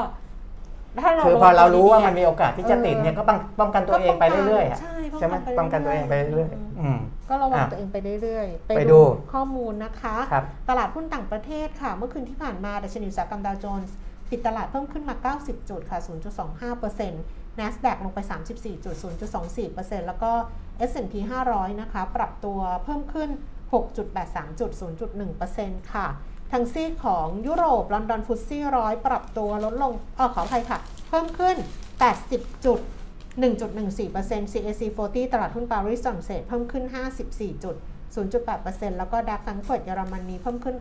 [1.04, 9.00] ถ้าเราคือพอเรารู้ว่าดีๆมันมีโอกาสที่จะติดเนี่ยก็ป้องป้องกันตัวเองไปเรื่อยๆอะใช่ใช่ไหมป้องกันตัวเองไปเรื่อยๆอืมก็ระวังอะตัวเองไปเรื่อยๆ ไปดู
[9.34, 13.96] ข้อมูลนะคะครับตลาดหุ้นต่างประเทศค่ะ เมื่อคืนที่ผ่านมาดัชนีอุตสาหกรรมดาวโจนส์
[14.30, 16.00] ปิดตลาดเพิ่มขึ้นมา 90 จุดค่ะ
[16.64, 18.20] 0.25% NASDAQ ลงไป
[19.04, 20.32] 34.0.24%แล้วก็
[20.90, 21.14] S&P
[21.48, 23.30] 500 นะคะ ปรับตัวเพิ่มขึ้น
[23.74, 26.08] 6.83.0.1%ค่ะ
[26.52, 30.80] ทางซีของยุโรป ลอนดอนฟุตซี่ร้อยปรับตัวลดลงเออขออภัยค่ะ
[31.10, 31.56] เพิ่มขึ้น
[32.12, 32.80] 80จุด
[33.42, 36.84] 1.14% CAC 40 ตลาดหุ้นปารีสฝรั่งเศสเพิ่มขึ้น
[38.12, 40.76] 54.0.8%แล้วก็ดัคฟังเฟิร์ตเยอรมนีเพิ่มขึ้น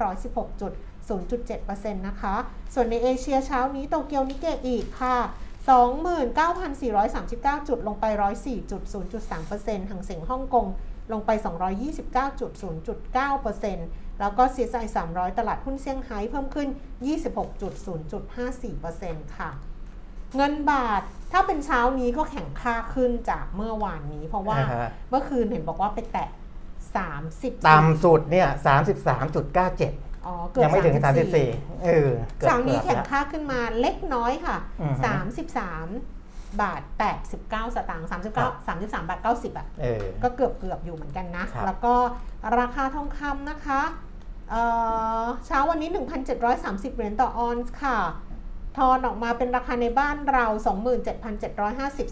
[0.80, 2.34] 116.0.7%นะคะ
[2.74, 5.16] ส่วนในเอเชียเช้านี้โตเกียวนิเกอีกค่ะ
[5.68, 8.04] 29,439 จุดลงไป
[8.82, 10.66] 104.0.3%หังเสียงฮ่องกง
[11.12, 11.30] ลงไป
[12.60, 16.68] 229.0.9%แล้วก็ CSI 300 ตลาดหุ้นเซี่ยงไฮ้เพิ่มขึ้น
[17.82, 19.50] 26.0.54%ค่ะ
[20.36, 21.02] เงินบาท
[21.32, 26.28] ถ้าเป็นเช้านี้ก็แข็งค่าขึ้นจากเมื่อวานนี้ เพราะว่าอ่าฮะเมื่อคืนเห็นบอกว่าไปแตะ
[26.98, 28.48] 30 ต่ำสุดเนี่ย
[29.16, 35.04] 33.97 อ๋อเกือบยังไม่ถึง 34 34เออเกือบเช้านี้เกืแข็อบงแล้วค่าขึ้นมาเล็กน้อยค่ะอือฮึ
[36.18, 36.82] 33 บาท
[37.28, 41.94] 89 สตางค์ครับ39 33 บาท 90อะเออก็เกือบเกือบอยู่เหมือนกันนะครับแล้วก็
[42.58, 43.82] ราคาทองคำนะคะ
[44.50, 44.62] เอ่
[45.22, 45.90] อเช้าวันนี้
[46.42, 47.98] 1,730 เหรียญต่อออนซ์ค่ะ
[48.78, 50.46] ทอนออกมาเป็นราคาในบ้านเรา
[51.22, 52.06] 27,750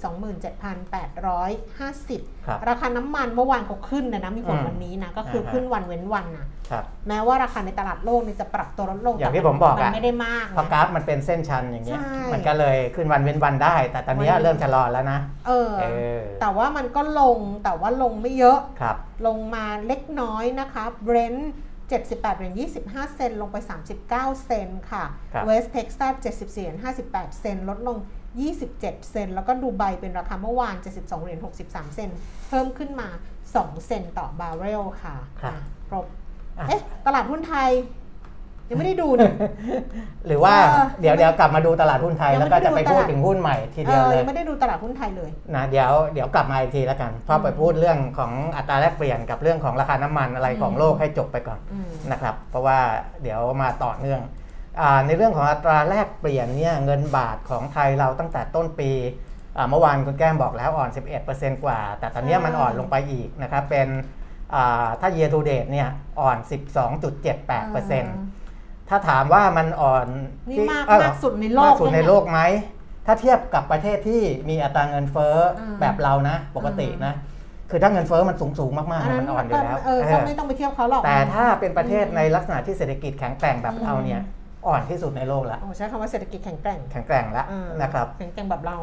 [1.00, 15.86] 27,850ครับราคาน้ำมันเมื่อวานเขาขึ้นนะนะมีผลอืมวันนี้นะก็คืออาฮะขึ้นวันเว้นวันนะครับแม้ว่าราคาในตลาดโลกเนี่ยจะปรับตัวลดลงอย่างที่แต่ผมบอกมันอะไม่ได้มากเพราะนะกราฟมันเป็นเส้นชันอย่างเงี้ยใช่มันก็เลยขึ้นวันเว้นวันได้ แต่ตอนเนี้ยวันนี้เริ่มชะลอแล้วนะเออเอ
[16.18, 21.50] อแต่ว่ามันก็ลงแต่ว่าลงไม่เยอะครับลงมาเล็กน้อยนะคะ Brent
[21.90, 22.54] 78เหรียญ
[22.84, 23.56] 25 เซนต์ลงไป
[24.00, 25.04] 39 เซนต์ค่ะ
[25.34, 26.76] ครับ West Texas 74เหรียญ
[27.08, 27.98] 58 เซนต์ลดลง
[28.56, 32.10] 27 เซนต์แล้วก็ดูไบเป็นราคาเมื่อวาน 72เหรียญ63 เซนต์
[32.48, 33.08] เพิ่มขึ้นมา
[33.46, 36.06] 2 เซนต์ต่อบาร์เรลค่ะครับอะครบ
[36.58, 37.70] อะเอ๊ะตลาดหุ้นไทย
[38.70, 39.32] ยังไม่ได้ดูเนี่ย
[40.26, 52.78] หรือว่าเออเดี๋ยวเดี๋ยวกลับมาดูตลาดหุ้นไทยยังแล้วไม่ก็ได้จะไปดูพูดตลาดถึงหุ้นใหม่ทีเอเดียวอเลยยังไม่ได้ดูตลาดหุ้นไทยเลยนะเดี๋ยวเดี๋ยวกลับมาอีกทีแล้วกันเพราะไปพูดเรื่องของอัตราแลกเปลี่ยนกับเรื่องของราคาน้ำมันอะไรของอืมโลกให้จบไปก่อนอืมนะครับ เพราะว่า
[53.22, 54.20] เดี๋ยวมาต่อเนื่อง
[54.80, 58.90] อาในเรื่องของอัตราแลกเปลี่ยนเนี่ยเงินบาทของไทยเราตั้งแต่ต้นปี
[59.56, 60.90] อ่าเมื่อวานคุณแก้มบอกแล้วอ่อน
[61.26, 63.88] 11%กว่า แต่ตอนเนี้ยมันอ่อนลงไปอีกนะครับเป็น
[64.54, 65.88] อ่าถ้า year to date เนี่ย
[66.20, 68.39] อ่อน 12.78%
[68.90, 70.06] ถ้าถามว่ามันอ่อน
[70.48, 72.40] นี่ที่มากเอ้มากสุดในโลกมากสุดในเลยนะโลกไหม
[73.06, 77.12] ถ้าเทียบกับประเทศที่มีอัตราเงินเฟ้ออมแบบเรานะ ปกตินะ
[77.70, 88.76] คือถ้าเงินเฟ้อมันสูงสูงๆมากอันๆนั้มันนอ่อนอยู่แล้วเออเอก็อไม่ต้องไปเที่ยวเขาหรอกแต่ถ้าเป็นประเทศอืมในลักษณะที่เศรษฐกิจแข็งแกร่งแบบเราเนี่ยอืมอ่อนที่สุดในโลกแล้วโอ้ใช้คำว่าเศรษฐกิจแข็งแกร่ง แข็งแกร่งแล้วเออนะครับ แข็งแกร่งแบบเรา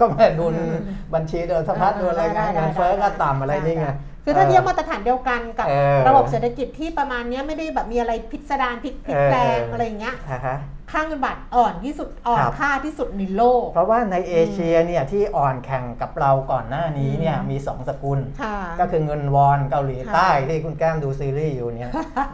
[0.00, 0.76] ก็แม่ดุลอืม
[1.14, 3.86] บัญชีเดินสะพัดเออดูอะไรได้เงี้ยได้เงินเฟ้อได้ก็ต่ำอะไรนี่ไง
[4.26, 10.56] คือถ้าเทียบมาตรฐานเดียวกันกับเออระบบเศรษฐกิจที่ประมาณเนี้ยไม่ได้แบบมีอะไรพิสดารพลิกพลิกแปลงเออออะไรอย่างเงี้ยอ่าฮะ
[10.92, 21.90] ค่าเงินบาทอ่อนที่สุดอ่อนครับค่าที่สุดในโลก เพราะว่าในเอเชียเนี่ยที่อ่อนแข่งกับเราก่อนหน้านี้เนี่ยอืมมีสองสกุลค่ะก็คือเงินวอนเกาหลีค่ะใต้ที่คุณแก้มดูซีรีส์อยู่เนี่ย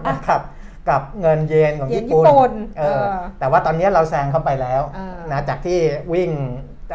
[0.07, 0.41] นะครับ
[0.89, 5.79] กับเงินเยนของเยนญี่ปุ่นญี่ปุ่นเออเออแต่ว่าตอนนี้เราแซงเข้าไปแล้วเออนะจากที่
[6.13, 6.31] วิ่ง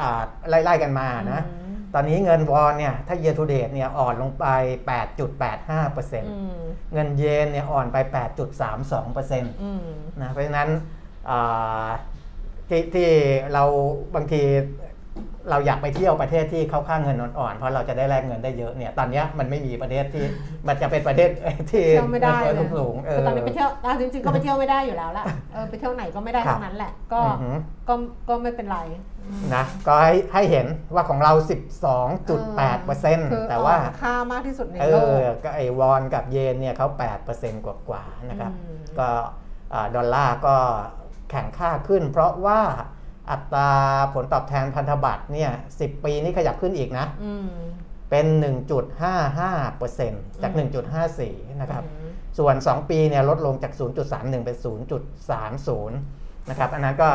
[0.02, 1.57] อ่าไล่ๆกันมานะอืม
[1.94, 4.46] ตอนนี้เงินวอนเนี่ยถ้า year to date เนี่ยอ่อนลงไป
[4.88, 6.62] 8.85%อืม
[6.94, 7.98] เงินเยนเนี่ยอ่อนไป
[8.78, 10.70] 8.32%นอืมะเพราะฉะนั้น
[11.30, 11.88] อ่า
[12.70, 13.10] ที่ที่
[13.54, 13.64] เรา
[14.16, 14.42] บางที
[15.50, 20.26] เราอยากไปเที่ยวประเทศที่เขาค่าเงินอ่อนๆเพราะเราจะได้แลกเงินได้เยอะเนี่ยตอนเนี้ยมันไม่มีประเทศที่
[20.68, 21.30] มันจะเป็นประเทศ
[21.72, 27.58] ที่เที่ยวไม่ได้เงินเลเฟ้ยอสูงๆเอคืออตอนนี้ไปเที่ยวอะจริงๆก็ไปเที่ยวไม่ได้อยู่แล้วล่ะเออไปเที่ยวไหนก็ไม่ได้ครับทั้งนั้นแหละก็อือหือ
[27.88, 27.94] ก็
[28.30, 28.80] ก็ไม่เป็นไร
[29.22, 31.60] อืมนะก็ให้ให้เห็นว่าของเราคือ
[32.58, 36.88] 12.8%แต่ว่าอ่อนค่ามากที่สุดในเอโลอกก็ไอวอนกับเยนเนี่ยเขา
[37.28, 39.10] 8%กว่าๆนะครับอืมก็
[39.74, 40.56] อ่าดอลลาร์ก็
[41.30, 42.60] แข่งค่าขึ้น เพราะว่า
[43.32, 43.72] อัตรา
[44.14, 47.48] ผลตอบแทนพันธบัตรเนี่ย10ปีนี้ขยับขึ้นอีกนะอืม
[48.10, 48.28] เป็น
[49.08, 50.68] 1.55%จากอืม
[51.14, 53.74] 1.54 นะครับอืมส่วน 2 ปีเนี่ยลดลงจาก
[54.10, 54.58] 0.31 เป็น
[55.28, 55.90] 0.30
[56.50, 57.10] นะครับ อันนั้นก็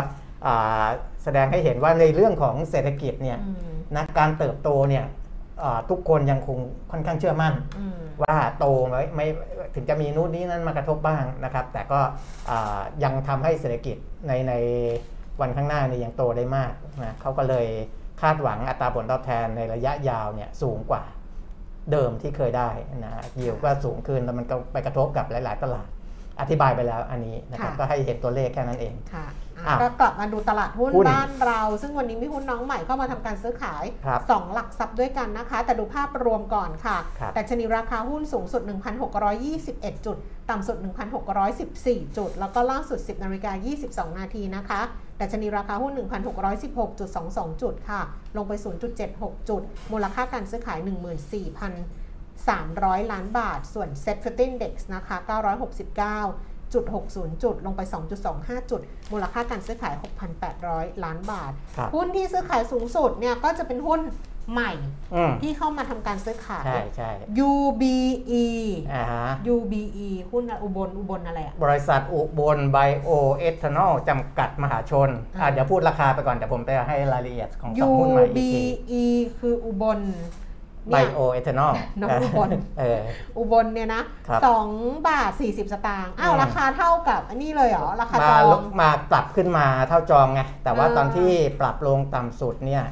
[0.47, 0.87] อ่า
[1.25, 5.05] แสดงให้เห็นว่าในเรื่องของเศรษฐกิจเนี่ยอืมนะการเติบโตเนี่ย
[5.63, 6.59] อ่าทุกคนยังคง
[6.91, 9.27] ค่อนข้างเชื่อมั่นอืมว่าโตไม่ไม่
[9.75, 12.01] ถึงจะมีนู่นนี่นั่นมากระทบบ้างนะครับ แต่ก็
[12.51, 13.97] อ่ายังทำให้เศรษฐกิจ
[14.29, 14.53] ในใน
[15.43, 16.73] วันข้างหน้านี่ยังโตได้มาก
[17.05, 17.67] นะเขาก็เลย
[18.23, 21.03] คาดหวังอัตราผลตอบแทนในระยะยาวเนี่ยสูงกว่า
[21.93, 22.71] เดิมที่เคยได้
[23.05, 25.89] นะยิวก็สูงขึ้นแล้วมันก็ไปกระทบกับหลาย ๆ ตลาด
[26.41, 29.42] อธิบายไปแล้วอันนี้นะครับค่ะก็ให้เห็นตัวเลขแค่นั้นเองค่ะอะอะ
[29.83, 38.63] ก็กลับมาดูตลาดหุ้นหุ้นบ้านเรา ซึ่งวันนี้มีหุ้นน้องใหม่เข้ามาทำการซื้อขายครับ2หลักทรัพย์ด้วยกันนะคะ แต่ดูภาพรวมก่อนค่ะครับแต่ชนีราคาหุ้นสูงสุด
[39.35, 40.17] 1,621 จุด
[40.51, 40.77] ต่ำสุด
[41.47, 43.53] 1,614 จุด แล้วก็ล่าสุด 10นาฬิกา
[44.11, 44.81] 22 นาทีนะคะ
[45.17, 45.93] แต่ชนีราคาหุ้น
[46.79, 48.01] 1,616.22 จุดค่ะ
[48.37, 48.53] ลงไป
[49.01, 50.91] 0.76 จุด มูลค่าการซื้อขาย 14,300
[53.13, 55.17] ล้านบาท ส่วน Set 50 Index นะคะ
[56.21, 57.81] 969 จุด60 จุด ลงไป
[58.27, 58.81] 2.25 จุด
[59.13, 59.95] มูลค่าการซื้อขาย
[60.49, 64.01] 6,800 ล้านบาท ครับหุ้นที่ซื้อขายสูงสุดเนี่ยก็จะเป็นหุ้น
[64.53, 64.73] ใหม่
[65.15, 67.11] อืมที่เข้ามาทำการซื้อขาย ใช่ใช่
[67.51, 68.47] UBE
[68.93, 75.09] อ่าฮะ UBE หุ้นอุบลอุบลอะไรอะบริษัทอุบลไบโอเอทานอลจำกัดมหาชน
[75.41, 79.07] อ่าอะเดี๋ยวพูดราคาไปก่อนแต่ผมจะให้รายละเอียดของสองหุ้นใหม่อีกที UBE
[79.39, 80.01] คืออุบล
[80.91, 83.01] ไบเนี่ยโอเอทานอลน้องอุบลเออ
[83.39, 84.69] อุบลเนี่ยนะครับสอง
[85.09, 92.85] บาทสี่สิบสตางค์อ้าวอืมราคาเท่ากับอันนี้เลยเหรอ ราคาจมาอลงดมาปรับขึ้นมาเท่าจองไงแต่ว่าอ่าตอนที่ปรับลงต่ำสุดเนี่ย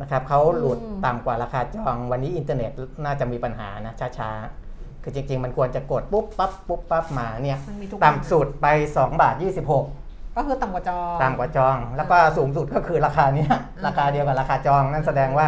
[0.00, 2.70] นะครับเขาหลุดอืมต่ำกว่าราคาจองวันนี้อินเทอร์เน็ต
[3.04, 13.52] น่าจะมีปัญหานะช้าๆ คือจริง ๆ มันควรจะกดปุ๊บปั๊บปุ๊บปั๊บมาเนี่ยมันมีทุกต่ำสุดไป2บาท26 ก็คือต่ำกว่าจองต่ำกว่าจอง แล้วก็สูงสุดก็คือราคาเนี้ย
[13.86, 15.46] ราคาเดียวกับราคาจองนั่นแสดงว่า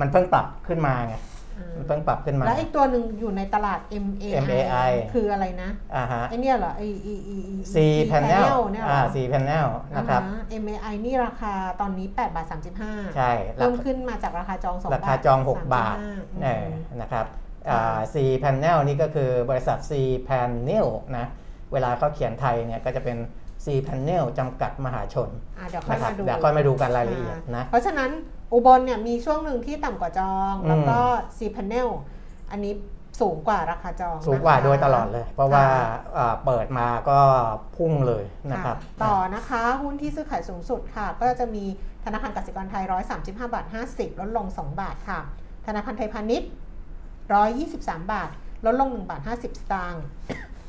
[0.00, 1.16] มันเพิ่งปรับขึ้นมาไง
[1.58, 7.76] อืมมันเพิ่งปรับขึ้นมา แล้วไอ้ตัวหนึ่งอยู่ในตลาด MAI MAI คืออะไรนะอ่าฮะไอ้เนี่ยเหรอไอ้ไอ้ไอ้ไอ้ C
[8.10, 12.46] panel เนี่ยเหรอ่าอ C panel นะครับอ่าฮะ MAI นี่ราคาตอนนี้8บาท
[12.80, 16.64] 35 ใช่เพิ่มขึ้นมาจากราคาจอง2ราคาจอง 6 บาท35เออ
[17.00, 17.26] นะครับ
[17.70, 19.92] อ่า C panel นี่ก็คือบริษัท C
[20.28, 21.26] panel นะ
[21.72, 23.16] เวลาเขาเขียนไทยเนี่ยก็จะเป็น
[23.64, 28.10] C panel จำกัดมหาชนอะเดี๋ยวค่อยนะครับมาดูเดี๋ยวค่อยมาดูกันรายละเอียดนะ เพราะฉะนั้น
[28.52, 30.98] อุบลเนี่ยมีช่วงหนึ่งที่ต่ำกว่าจองอืมแล้วก็
[31.36, 31.88] C panel
[32.50, 32.74] อันนี้
[33.20, 35.82] สูงกว่าราคาจองสูงกว่านะคะโดยตลอดเลย เพราะว่าค่ะ
[36.16, 37.20] อ่าเปิดมาก็
[37.76, 41.64] พุ่งเลยนะครับค่ะต่อนะคะหุ้นที่ซื้อขายสูงสุดค่ะ ก็จะมี
[42.04, 42.84] ธนาคารกสิกรไทย
[43.18, 45.20] 135 บาท 50 ลดลง 2 บาทค่ะ
[45.66, 46.50] ธนาคารไทยพาณิชย์
[47.30, 48.30] 123 บาท
[48.66, 50.04] ลดลง 1 บาท 50 สตางค์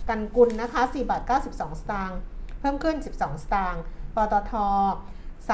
[0.09, 2.19] กันกุลนะคะ 4 บาท 92 สตางค์
[2.59, 3.83] เพิ่มขึ้น 12 สตางค์
[4.15, 4.53] ปตท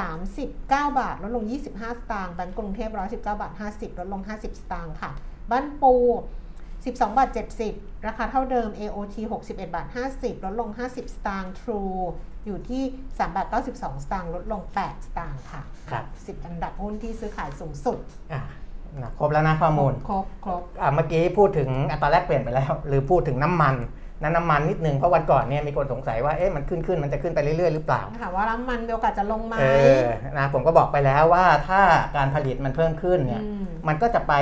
[0.04, 5.12] 39 บาท ลดลง 25 สตางค์แบงก์กรุงเทพ119 บาท 50 ลดลง 50 สตางค์ค่ะ
[5.52, 5.96] บ้านปู
[6.86, 7.30] 12 บาท
[7.68, 12.00] 70 ราคาเท่าเดิม AOT 61 บาท 50 ลดลง 50 สตางค์ True
[12.46, 17.98] อยู่ที่ 3 บาท 92 สตางค์ ลดลง 8 สตางค์ค่ะครับ 10 อันดับหุ้นที่ซื้อขายสูงสุด
[18.34, 18.42] อะ
[19.02, 23.76] นะครบแล้วนะข้อมูล ครบ ครบอะเมื่อกี้พูดถึงอัตราแลกเปลี่ยนไปแล้ว หรือพูดถึงน้ำมัน
[24.22, 29.66] นั้นน้ำมันนิดนึงเพราะวันก่อนเนี่ยมีคนสงสัยว่าเอ๊ะมันขึ้นขึ้นมันจะขึ้นไปเรื่อยๆหรือเปล่าถามว่าน้ำมันมีโอกาสจะลงไหมเอ
[30.02, 30.06] อ
[30.38, 31.82] นะผมก็บอกไปแล้วว่าถ้า
[32.18, 34.34] การผลิตมันเพิ่มขึ้นเนี่ยอืมมันก็จะไป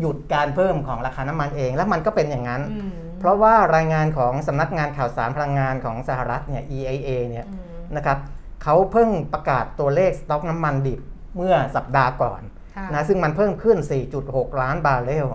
[0.00, 7.62] หยุดการเพิ่มของราคาน้ำมันเอง แล้วมันก็เป็นอย่างนั้นอืมเพราะว่ารายงานของสำนักงานข่าวสารพลังงานของสหรัฐเนี่ย EIA เนี่ยอืม
[7.96, 8.18] นะครับ
[8.62, 11.00] เขาเพิ่งประกาศตัวเลขสต็อกน้ำมันดิบ
[11.36, 12.42] เมื่อสัปดาห์ก่อน
[12.76, 13.78] ค่ะนะซึ่งมันเพิ่มขึ้น
[14.18, 15.26] 4.6 ล้านบาร์เรล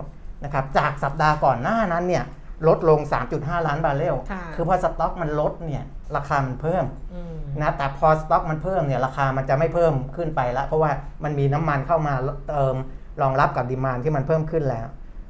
[0.44, 2.24] นะครับจากสัปดาห์ก่อนหน้านั้นเนี่ย
[2.66, 3.00] ลดลง
[3.34, 5.84] 3.5 ล้านบาร์เรลค่ะคือพอสต็อกมันลดเนี่ย
[6.16, 10.90] ราคามันเพิ่มอืมนะแต่พอสต็อกมันเพิ่มเนี่ยราคามันจะไม่เพิ่มขึ้นไปแล้ว เพราะว่า
[11.24, 12.14] มันมีน้ำมันเข้ามา
[12.48, 12.74] เติม
[13.22, 14.86] รองรับกับ demand ที่มันเพิ่มขึ้นแล้ว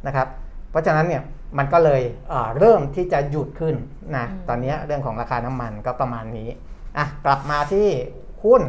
[0.07, 0.27] นะครับ
[0.71, 1.23] เพราะฉะนั้นเนี่ย
[1.59, 3.75] มันก็เลยเอ่อเริ่มที่จะหยุดขึ้น
[4.17, 6.49] นะตอนนี้เรื่องของราคาน้ำมันก็ประมาณนี้
[6.97, 7.89] อะกลับมาที่
[8.45, 8.63] หุ้น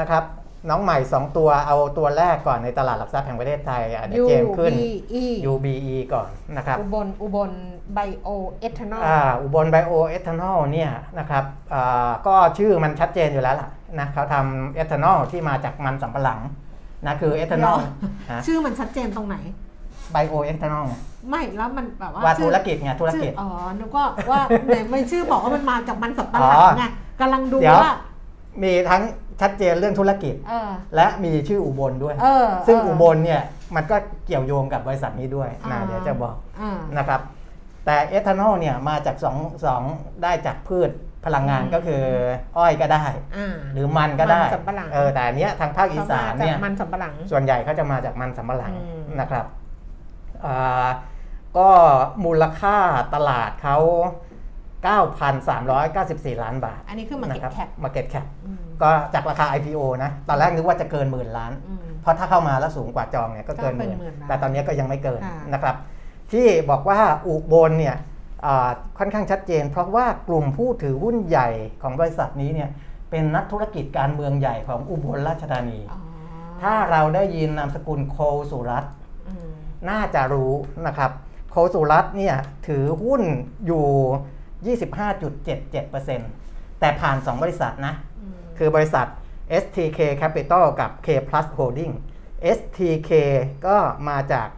[0.00, 0.24] นะครับ
[0.70, 7.50] น้องใหม่ 2 ตัวเอาตัวแรกก่อนในตลาดหลักทรัพย์แห่งประเทศไทยอะเดี๋ยวเจมส์ขึ้น UBE UBE ก่อนนะครับอุบลอุบล
[7.94, 8.28] ไบโอ
[8.60, 13.68] เอทานอลอ่าอุบลไบโอเอทานอลเนี่ยนะครับอ่าก็ชื่อมันชัดเจนอยู่แล้วล่ะ
[14.00, 16.40] นะเขาทำเอทานอลที่มาจากมันสำปะหลัง
[17.06, 17.78] นะคือเอทานอล
[18.46, 19.36] ชื่อมันชัดเจนตรงไหน
[20.12, 20.86] ไบโอเอทานอล
[21.30, 23.48] ไม่แล้วมันแบบว่าว่าชื่ธุอรกิจไงธุรกิจชื่ออ๋อ
[23.80, 26.84] นึกว่าว่าไหนไม่ชื่อบอกว่ามันมาจากมันสับปะหลังอ๋อไง
[27.20, 27.94] กำลังดูเดี๋ยวว่า
[28.62, 29.02] มีทั้ง
[29.40, 33.42] ชัดเจนเรื่องธุรกิจเออและมีชื่ออุบลด้วยเออซึ่งเอุบลเนี่ย
[33.74, 33.96] มันก็
[34.26, 37.20] เกี่ยวโยงกับบริษัทนี้ด้วยนะอ่าเดี๋ยวจะบอกอ่านะครับ
[37.84, 39.82] แต่เอทานอลเนี่ยมาจากสองสอง
[40.22, 40.90] ได้จากพืช
[41.24, 42.02] พลังงานอืมก็คือ
[42.56, 43.04] อ้อยก็ได้
[43.36, 49.46] อ่าหรือมันก็ได้มันสำปะหลังเออแต่อันเนี้ยทางภาคอีสานเนี่ยขมจกมันสับปะหลังส่วนใหญ่เขาจะมาจากมันสำปะหลังอืมนะครับ
[50.44, 50.86] อ่า
[51.58, 51.68] ก็
[52.24, 52.76] มูลค่า
[53.14, 53.78] ตลาดเขา
[54.86, 65.76] 9,394 ล้านบาท อันนี้คือ Market นะครับ Cap Market Cap อืมก็จากราคา IPO นะ ตอนแรกนึกว่าจะเกินหมื่นล้านอืมเพราะถ้าเข้ามาแล้วสูงกว่าจองเนี่ยก็เกินหก็มื่เป็นนหมื่นล้านแต่ตอนนี้ก็ยังไม่เกินค่ะนะครับ
[66.32, 67.96] ที่บอกว่าอุบลเนี่ย
[68.46, 68.68] อ่า
[68.98, 71.48] ค่อนข้างชัดเจน เพราะว่ากลุ่มผู้ถือหุ้นใหญ่
[71.82, 72.70] ของบริษัทนี้เนี่ย
[73.10, 76.00] เป็นนักธุรกิจการเมืองใหญ่ของอุบลราชธานีอ๋อ
[76.62, 78.18] ถ้าเราได้ยินนามสกุลโค
[78.50, 78.92] สุรัตน์
[79.28, 79.48] อืม
[79.88, 80.52] น่าจะรู้
[80.86, 81.10] นะครับ
[81.50, 82.36] โคสุรัตน์เนี่ย
[82.68, 83.22] ถือหุ้น
[83.66, 83.86] อยู่
[84.64, 89.06] 25.77%แต่ผ่าน 2 บริษัทนะอืมคือบริษัท
[89.62, 91.92] STK Capital กับ K Plus Holding
[92.58, 93.10] STK
[93.66, 93.76] ก็
[94.08, 94.48] มาจาก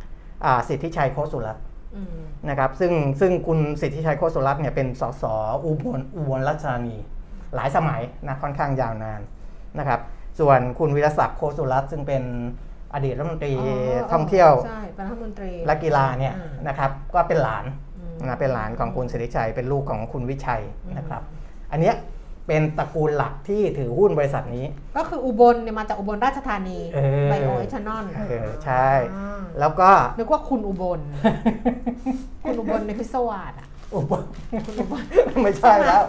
[0.45, 1.65] อ่าสิทธิชัยโคสุรัตน์
[1.97, 2.17] อืม
[2.49, 5.25] นะครับซึ่งซึ่งคุณสิทธิชัยโคสุรัตน์เนี่ยเป็นสส
[5.65, 6.97] อุบลอุบลราชธานี
[7.55, 9.21] หลายสมัยนะค่อนข้างยาวนาน
[9.79, 10.01] นะครับ
[10.41, 12.23] ส่วนคุณวิรศักดิ์โคสุรัตน์ซึ่งเป็น
[12.95, 13.53] อดีตรัฐมนตรี
[14.13, 17.88] ท่องเที่ยวใช่เป็นรัฐมนตรีและกีฬาเนี่ยอ่านะครับก็เป็นหลานอืม
[18.27, 21.23] นะเป็นหลานของคุณสิทธิชัย เป็นลูกของคุณวิชัยอืมนะครับ
[21.73, 21.97] อันเนี้ย
[22.47, 28.89] เป็นตระกูลหลักที่ถือหุ้นบริษัทนี้ ก็คืออุบลเนี่ยมาจากอุบลราชธานีเออ ไบโอเอทานอลเออใช่
[29.61, 31.01] แล้วก็นึกว่าคุณอุบล
[32.45, 34.13] คุณอุบลในพิศวาสอะอุป
[34.67, 35.03] คุณอุบล
[35.45, 36.03] ไม่ใช่แล้ว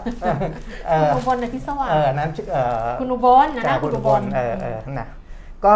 [0.88, 5.08] เอคุณออุบลในพิศวาสเออนั้นชื่อเออ คุณอุบลนะใช่นะคุคุณณอุอุบบลลเออเออนะ
[5.66, 5.76] ก็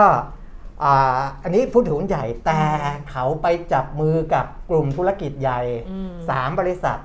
[0.83, 2.61] อ่าอันนี้ผู้ถือหุ้นใหญ่แต่
[3.11, 6.97] เขาไปจับมือกับกลุ่มธุรกิจใหญ่อืมสามบริษัท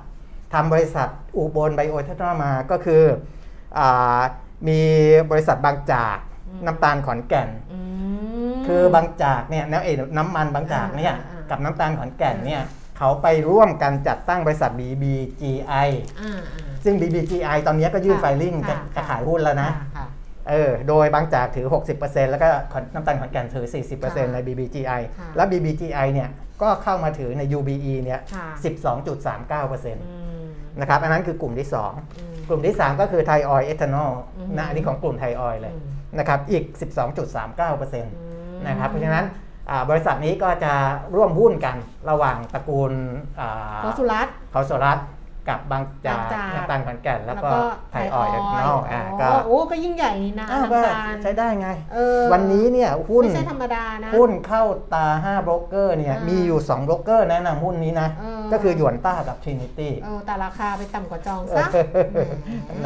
[0.53, 3.03] ทำบริษัทอุบลไบโอเทคโนโลยีมาก็คือ
[3.77, 4.21] อา
[4.67, 4.81] มี
[5.31, 6.17] บริษัทบางจาก
[6.65, 7.79] น้ำตาลขอนแก่นอื
[8.51, 12.61] มคือบางจากเนี่ยน้ำเอยน้ำมันบางจากเนี่ยอ่าอ่ากับน้ำตาลขอนแก่นเนี่ย
[12.97, 15.89] เขาไปร่วมกันจัดตั้งบริษัท BBGI
[16.21, 19.88] อ่าอ่าซึ่ง BBGI ตอนนี้ก็ยื่นค่ะไฟลิ่งจะค่ะจะขายหุ้นแล้วนะค่ค่ะ
[20.49, 21.67] เออโดยบางจากถือ
[21.99, 22.47] 60%แล้วก็
[22.93, 23.65] น้ำตาลขอนแก่นถือ
[23.99, 26.29] 40%ใน BBGI ค่ะแล้ว BBGI เนี่ย
[26.61, 28.47] ก็เข้ามาถือใน UBE เนี่ยค่ะ
[29.33, 30.43] 12.39%อืม
[30.79, 35.85] นะครับอันนั้นคือกลุ่มที่อืม2กลุ่มที่ 3 ก็คือไทยออยเอทานอลอืมนะอันนี้ของกลุ่มไทยออยเลยอืม
[36.17, 36.63] นะครับอีก
[37.35, 39.25] 12.39%นะครับเพราะฉะนั้น
[39.69, 40.73] อ่าบริษัทนี้ก็จะ
[41.15, 41.77] ร่วมหุ้นกัน
[42.09, 42.91] ระหว่างตระกูล
[43.39, 45.05] อ่าโกสุรัตน์เขาสรัตน์
[45.47, 47.49] กับบางจากบางจากน้ำตาลขอนแก่นแล้วก็
[47.91, 61.65] ไทยออยเอทานอลอ่าอ๋ก็อโอ้ก็ยิ่งใหญ่นี่นะอ้าวทางก็การใช้ได้ไงเออวันนี้เนี่ยหุ้นไม่ใช่ธรรมดานะหุ้นเข้าตา5โบรกเกอร์เนี่ยอ่ามีมีอยู่2โบรกเกอร์แนะนำหุ้นนี้นะเออก็คือหยวนต้ากับ Trinity เออแต่ราคาไปต่ำกว่าจองซะ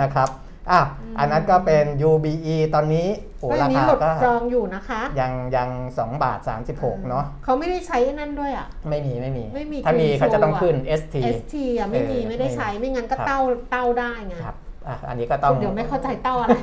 [0.02, 0.30] นะครับ
[0.72, 0.82] อะ
[1.20, 3.08] อันนั้นก็เป็น UBE ตอนนี้
[3.40, 6.40] โอ้ก็อัรานนี้คาหลุดก็จองอยู่นะคะ ยังยัง2บาท
[6.74, 13.40] 36 เนาะเขาไม่ได้ใช้นั่นด้วยอะ ไม่มีไม่มีไม่มีถ้ามี Green เขาจะต้อง Show ขึ้น ST ST อะไม่มีเออไม่ได้ใช้ไม่งั้นก็ครับเต้า
[13.72, 14.56] เต้าได้ไงครับ
[14.88, 16.58] อะอันนี้ก็ต้องเดี๋ยวไม่เข้าใจเต้าอะไร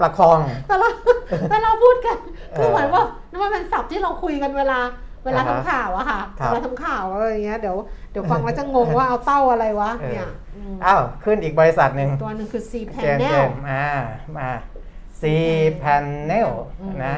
[0.00, 0.88] ประคองแต่เรา
[1.50, 2.16] แต่เราพูดกัน
[2.52, 4.78] เออคือเหมือนว่านั่นมันเป็นศัพท์ที่เราคุยกันเวลา
[5.24, 7.76] เวลาอ่าฮะทำข่าวอะค่ะครับเวลาทำข่าวอะไรอย่างเงี้ยเดี๋ยว
[8.10, 10.28] เดี๋ยวฟังแล้วจะงงว่าเอาเต้าอะไรวะเออเนี่ย
[10.74, 13.84] มอ้าวขึ้นอีกบริษัทหนึ่งตัวหนึ่งคือ C เจมเจ panel มอ่า
[14.38, 14.50] มา
[15.20, 15.22] C
[15.82, 16.48] panel
[16.80, 17.16] อืมนะ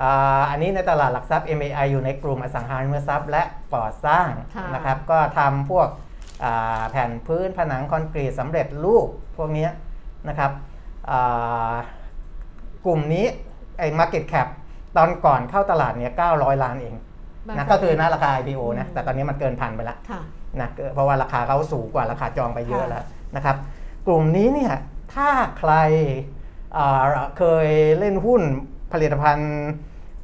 [0.00, 3.42] อ่าอันนี้ในตลาดหลักทรัพย์ MAI อยู่ในกลุ่มอสังหาริมทรัพย์และ
[3.74, 5.88] ก่อสร้างค่ะนะครับ ก็ทำพวก
[6.44, 9.70] อ่าแผ่นพื้นผนังคอนกรีตสำเร็จรูปพวกเนี้ย
[10.28, 10.50] นะครับ
[11.10, 11.74] อ่า
[12.86, 13.26] กลุ่มนี้
[13.78, 14.48] ไอ้ Market Cap
[14.96, 16.94] ตอนก่อนเข้าตลาดเนี่ย900 ล้านเอง
[17.48, 20.20] นะก็คือหน้าราคา IPO นะแต่ตอนนี้มันเกินพันไปแล้วค่ะ
[20.60, 23.04] นะเกิดเพราะว่าราคาเขาสูงกว่าราคาจองไปเยอะค่ะแล้ว
[23.36, 23.56] นะครับ
[24.06, 24.72] กลุ่มนี้เนี่ย
[25.14, 25.72] ถ้าใคร
[26.76, 27.02] อ่า
[27.38, 28.42] เคยเล่นหุ้น
[28.92, 29.52] ผลิตภัณฑ์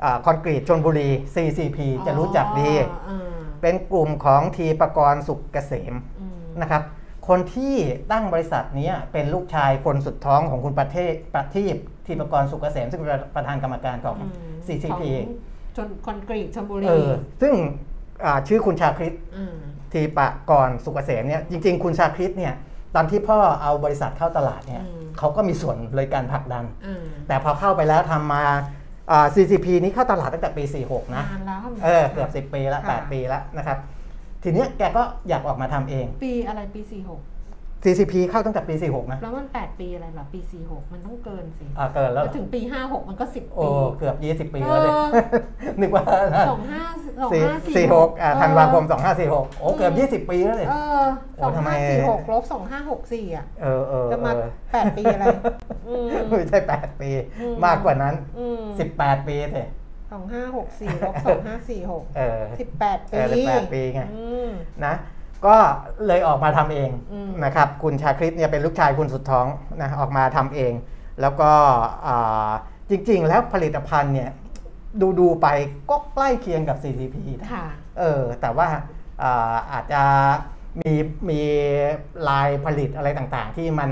[0.05, 6.83] อ่าคอนกรีตชนบุรี CCP จะรู้จักดีอ๋ออ่าเป็นกลุ่มของทีประกรณ์สุขเกษมอืมนะครับ
[7.29, 7.75] คนที่
[8.13, 11.77] ตั้งบริษัทเนี้ยเป็นลูกชายคนสุดท้องของคุณประเทศประทีป
[12.07, 17.11] ทีประกรณ์สุขเกษม ซึ่งเป็นประธานกรรมการของอืม CCP ของ ชนคอนกรีตชลบุรีเออ
[17.43, 17.55] ซึ่ง
[18.25, 19.15] อ่าชื่อคุณชาคริต
[19.55, 19.57] ม
[19.93, 22.55] ทีปะกรสุกเกษมเนี่ยจริง ๆ คุณชาคริตเนี่ย
[22.95, 28.45] ตอนที่พ่อเอาบริษัทเข้าตลาดเนี่ยอืมเขาก็มีส่วนเลยการผลักดันอ่าแต่พอเข้าไปแล้วทำมา
[29.11, 33.79] อ่า CCP นี้เข้าตลาดตั้งแต่ปี 46 นะนานแล้วเออเกือบ 10 ปีแล้วค่ะ8 ปีแล้วนะครับ
[34.43, 37.36] ทีเนี้ยแกก็อยากออกมาทำเอง ปีอะไรปี 46
[37.87, 43.69] CCP เข้าตั้งแต่ปี 46 นะ แล้วมัน 8 ปีอะไรเหรอปี 46 มันต้องเกินสิอ่าเกินแล้วเหรแล้วอถึงปี 56 มันก็ 10โอ้ปี
[43.99, 44.17] เกือบ
[44.49, 45.09] 20 ปีแล้วเลยเออ
[45.81, 46.05] นึกว่า
[46.51, 46.83] สองห้า
[47.21, 48.85] สองสี่ห้าสี่หกอ่าธันวาคม
[49.21, 51.05] 2546 โอ้เกือบ 20 ปีแล้วเลยเออ
[51.37, 55.27] โอ้สองทำไมห้าสี่หกลบสองห้าหกสี่อะ เออเออจะมาเออแปดปีอะไร
[55.87, 58.63] อืมไม่ใช่ 8 ปีอืมมากกว่านั้นอืม
[58.97, 59.71] 18 ปีเถอะ
[60.13, 64.51] สองห้าหกสี่ลบสองห้าสี่หกเออสิบแปดเอปีอ18ปีไงอืม
[64.87, 64.95] นะ
[65.47, 65.57] ก็
[66.07, 69.47] เลยออกมาทำเองอืมนะครับคุณชาคริตเนี่ยเป็นลูกชายคุณสุดท้อง
[69.81, 70.73] นะออกมาทำเอง
[71.21, 71.51] แล้วก็
[72.07, 72.51] อ่า
[72.91, 74.31] จริงๆ แล้วผลิตภัณฑ์เนี่ย
[75.01, 75.49] ดูดูๆไป
[75.91, 77.67] ก็ใกล้เคียงกับ CCP นะค่ะ
[77.99, 78.69] เออแต่ว่า
[79.23, 80.03] อ่าอาจจะ
[80.81, 80.93] มี
[81.31, 81.41] มี
[82.29, 83.91] ลายผลิตอะไรต่างๆ ที่มัน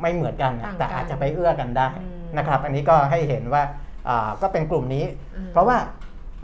[0.00, 3.62] ไม่เหมือนกันนะต่างกันแต่อาจจะไปเอื้อกันได้อืมนะครับ อันนี้ก็ให้เห็นว่า
[4.08, 5.04] อ่าก็เป็นกลุ่มนี้
[5.36, 5.76] อืมเพราะว่า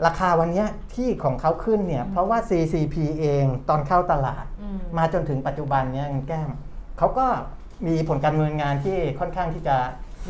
[0.05, 6.49] ราคาวันเนี้ยที่ของเขาขึ้นเนี่ยเพราะว่า CCP เองตอนเข้าตลาดอืมมาจนถึงปัจจุบันเนี้ยคุณแก้ม
[6.97, 7.25] เขาก็
[7.87, 9.75] มีผลการดำเนินงานที่ค่อนข้างที่จะ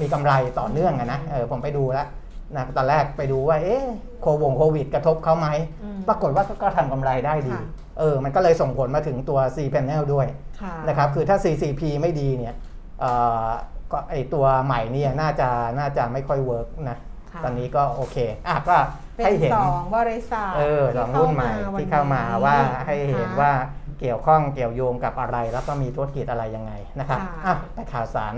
[0.02, 2.08] มีกำไรต่อเนื่องอะนะเออผมไปดูแล้ว
[2.56, 3.86] นะตอนแรกไปดูว่าเอ๊ะ
[4.22, 5.48] โควงโควิดกระทบเขาไหม
[5.84, 7.64] อืมปรากฏว่าก็ก็ทำกำไรได้ดีค่ะ
[8.00, 10.28] เออ มันก็เลยส่งผลมาถึงตัว C panel ด้วย
[10.62, 12.56] ค่ะนะครับ คือถ้า CCP ไม่ดีเนี่ย
[13.00, 13.12] เอ่
[13.46, 13.48] อ
[13.92, 17.09] ก็ไอตัวใหม่เนี่ยน่าจะน่าจะไม่ค่อยเวิร์กนะค่ะ
[17.44, 18.78] ตอนนี้ก็โอเคอะก็
[19.16, 23.52] เป็นให้เห็นสองบริษัทเออสองรุ่นใหม่ที่เข้ามาว่าให้เห็นว่า
[24.00, 28.34] เกี่ยวข้องเกี่ยวโยงกับอะไร แล้วก็มีธุรกิจอะไรยังไงนะครับค่ะอะไปข่าวสาร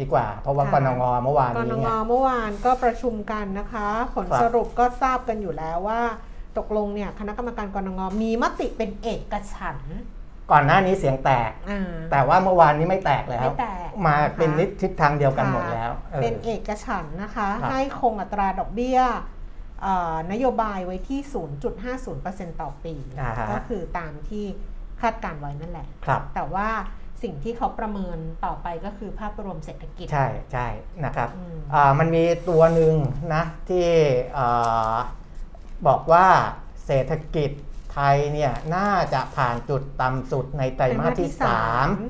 [0.00, 6.00] ดีกว่า เพราะว่าค่ะปนงเมื่อวานกนนี้งไงเมื่อวานก็ประชุมกันนะคะ ผลครับสรุปก็ทราบกันอยู่แล้วว่า
[6.58, 10.00] ตกลงเนี่ยคณะกรรมการกนงมีมติเป็นเอกฉันท์
[10.50, 19.00] ก่อนหน้านี้เสียงแตก อ่า แต่ว่าเมื่อวานนี้ไม่แตกแล้ว ไม่แตกมาเป็นนะคะนิทิศทางเดียวกันหมดแล้วออ เป็นเอกฉันท์นะคะ ครับ ให้คงอัตราดอกเบี้ย
[19.82, 21.20] เอ่อนโยบายไว้ที่
[21.90, 24.44] 0.50%ต่อปี อ่าฮะ ก็คือตามที่
[25.00, 26.68] คาดการณ์ไว้นั่นแหละ ครับ แต่ว่า
[27.22, 30.66] สิ่งที่เขาประเมินต่อไปก็คือภาพรวมเศรษฐกิจใช่ใช่
[31.04, 32.94] นะครับ อืม อ่ามันมีตัวหนึ่ง
[33.34, 33.86] นะที่
[34.38, 34.96] อ่า
[35.86, 36.26] บอกว่า
[36.86, 37.50] เศรษฐกิจ
[37.92, 41.62] ไทยเนี่ยน่าจะผ่านจุดต่ำสุดในไตรมาสที่ใช่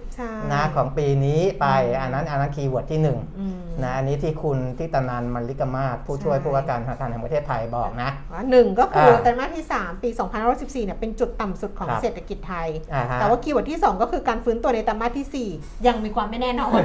[0.09, 3.07] 3นะของปีนี้ไปอืมอันนั้นอันนั้น keyword ที่1
[3.38, 10.09] อืมนะอันนี้ที่คุณทิตนันทิ์ มัลลิกะมาสผู้ช่วยใช่ผู้ว่าการธนาคารแห่งประเทศไทยบอกนะว่าหนึ่งก็คืออ่าไตรมาสที่ 3 ปี
[10.48, 16.81] 2564เนี่ยเป็นจุดต่ำสุดของครับเศรษฐกิจไทยอ่าฮะแต่ว่า keyword ที่ 2 ก็คือการฟื้นตัวในไตรมาสที่ 4 ยังมีความไม่แน่นอน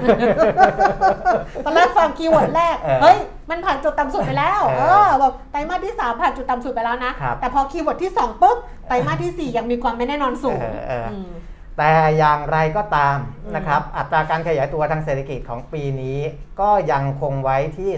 [1.66, 3.18] ตอนแรกฟัง keyword แรกเออเฮ้ย
[3.50, 8.58] มันผ่านจุดต่ำสุดไปแล้วเอเอออแบบไตรมาสที่ 3 ผ่านจุดต่ำสุดไปแล้วนะครับแต่พอ keyword ที่ 2 ปุ๊บ
[8.88, 11.32] ไตรมาสที่ 4 ยังมีความไม่แน่นอนสูงเออเอออืม
[11.78, 16.18] แต่อย่างไรก็ตามอืมนะครับ อัตราการขยายตัวทางเศรษฐกิจของปีนี้
[16.62, 17.92] ก็ยังคงไว้ที่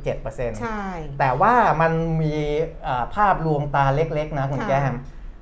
[0.00, 0.84] 0.7%ใช่
[1.18, 2.36] แต่ว่ามันมี
[2.86, 4.94] อ่าภาพลวงตาเล็กๆนะคุณค่ะแก้ม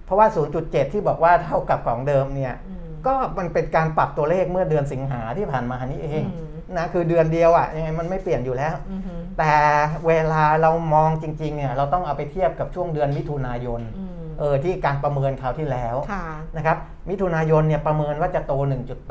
[0.04, 0.26] เพราะว่า
[0.60, 6.45] 0.7 ที่บอกว่าเท่ากับของเดิมเนี่ยอืมก็มันเป็นการปรับตัวเลขเมื่อเดือนสิงหาที่ผ่านมานี่เองอืม
[6.76, 9.52] นะคือเดือนเดียวอะ่ะยังไงมันไม่เปลี่ยนอยู่แล้วอือหือแต่
[10.06, 16.24] เวลาเรามองจริงๆเนี่ยเราต้องเอาไปเทียบกับช่วงเดือนมิถุนายนอืมเออที่การประเมินคราวที่แล้วค่ะ
[16.56, 16.76] นะครับ
[17.10, 18.52] มิถุนายนเนี่ยประเมินว่าจะโต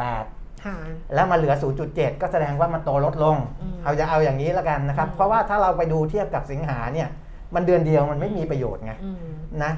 [0.04, 0.78] 1.8ค่ะ
[1.14, 1.54] แล้วมาเหลือ
[1.88, 7.10] 0.7 ก็แสดงว่ามันโตลดลงอืมเอาจะเอาอย่างนี้แล้วกันนะครับอืมเพราะว่าถ้าเราไปดูเทียบกับสิงหาเนี่ย
[7.56, 9.18] มันเดือนเดียวมันไม่มีประโยชน์ไงอืม
[9.64, 9.72] นะ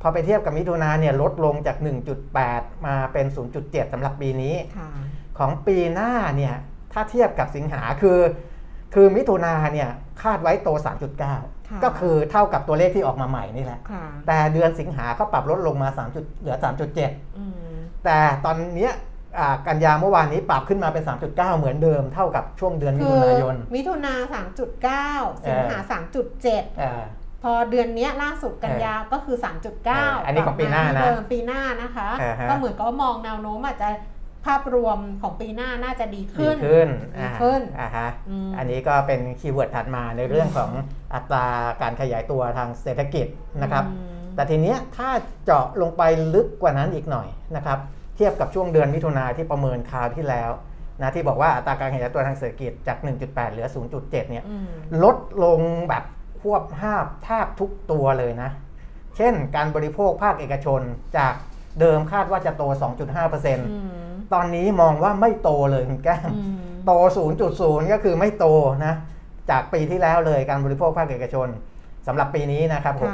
[0.00, 1.76] พอไปเทียบกับมิถุนาเนี่ยลดลงจาก
[2.30, 3.26] 1.8 มาเป็น
[3.60, 4.90] 0.7สำหรับปีนี้ค่ะ
[5.38, 6.54] ของปีหน้าเนี่ย
[6.92, 8.18] ถ้าเทียบกับสิงหาคือ
[8.94, 9.90] คือมิถุนาเนี่ย
[10.22, 10.68] คาดไว้โต
[11.26, 16.56] 3.9 ก็คือเท่ากับตัวเลขที่ออกมาใหม่นี่แหละค่ะแต่เดือนสิงหาเขาปรับลดลงมา3จุดเหลือ
[16.96, 17.74] 3.7อืม
[18.04, 18.92] แต่ตอนเนี้ย
[19.38, 25.10] อ่ากันยาเมื่อวานนี้ปรับขึ้นมาเป็น 3.9 เหมือนเดิม เท่ากับช่วงเดือนมิคืถุอนายน มิถุนาสามจุดเก้า
[25.46, 27.02] สิงหาสามจุดเจ็ดอ่า
[27.42, 33.88] พอเดือนเนี้ยล่าสุดกันยาก็คือ 3.9เอออันนี้ของปีหน้านะเดิมปีหน้านะคะอ่าฮะก็เหมือนกับว่ามองแนวโน้มอาจจะ
[34.46, 40.70] ภาพรวมของปีหน้าน่าจะดีดีขึ้นขึ้นดีอ่าขึ้นอ่าฮะอืมอันนี้ก็เป็นคีย์เวิร์ดถัดมาในเรื่องของ
[41.14, 41.46] อัตรา
[41.82, 43.26] การขยายตัวทางเศรษฐกิจ
[43.62, 45.08] นะครับอืมแต่ทีเนี้ยถ้า
[45.44, 46.02] เจาะลงไป
[46.34, 47.78] ลึกกว่านั้นอีกหน่อยนะครับ
[48.16, 50.50] เทียบกับช่วงเดือนมิถุนาที่ประเมินคราวที่แล้ว
[51.00, 54.66] นะที่บอกว่าอัตราการขยายตัวทางเศรษฐกิจจาก 1.8 เหลือ 0.7 เนี่ยอืม
[55.02, 56.04] ลดลงแบบ
[56.40, 58.50] ควบห้าบแทบทุกตัวเลยนะ
[59.16, 60.80] เช่นการบริโภคภาคเอกชน
[61.18, 61.34] จาก
[61.80, 63.78] เดิมคาดว่าจะโต 2.5%อื
[64.10, 66.92] ม ตอนนี้มองว่าไม่โตเลยคุณแก้มอืมโต
[67.42, 68.46] 0.0 ก็คือไม่โต
[68.84, 68.94] นะ
[69.50, 71.48] จากปีที่แล้วเลยการบริโภคภาคเอกชน
[72.06, 73.12] สำหรับปีนี้นะครับค่ะ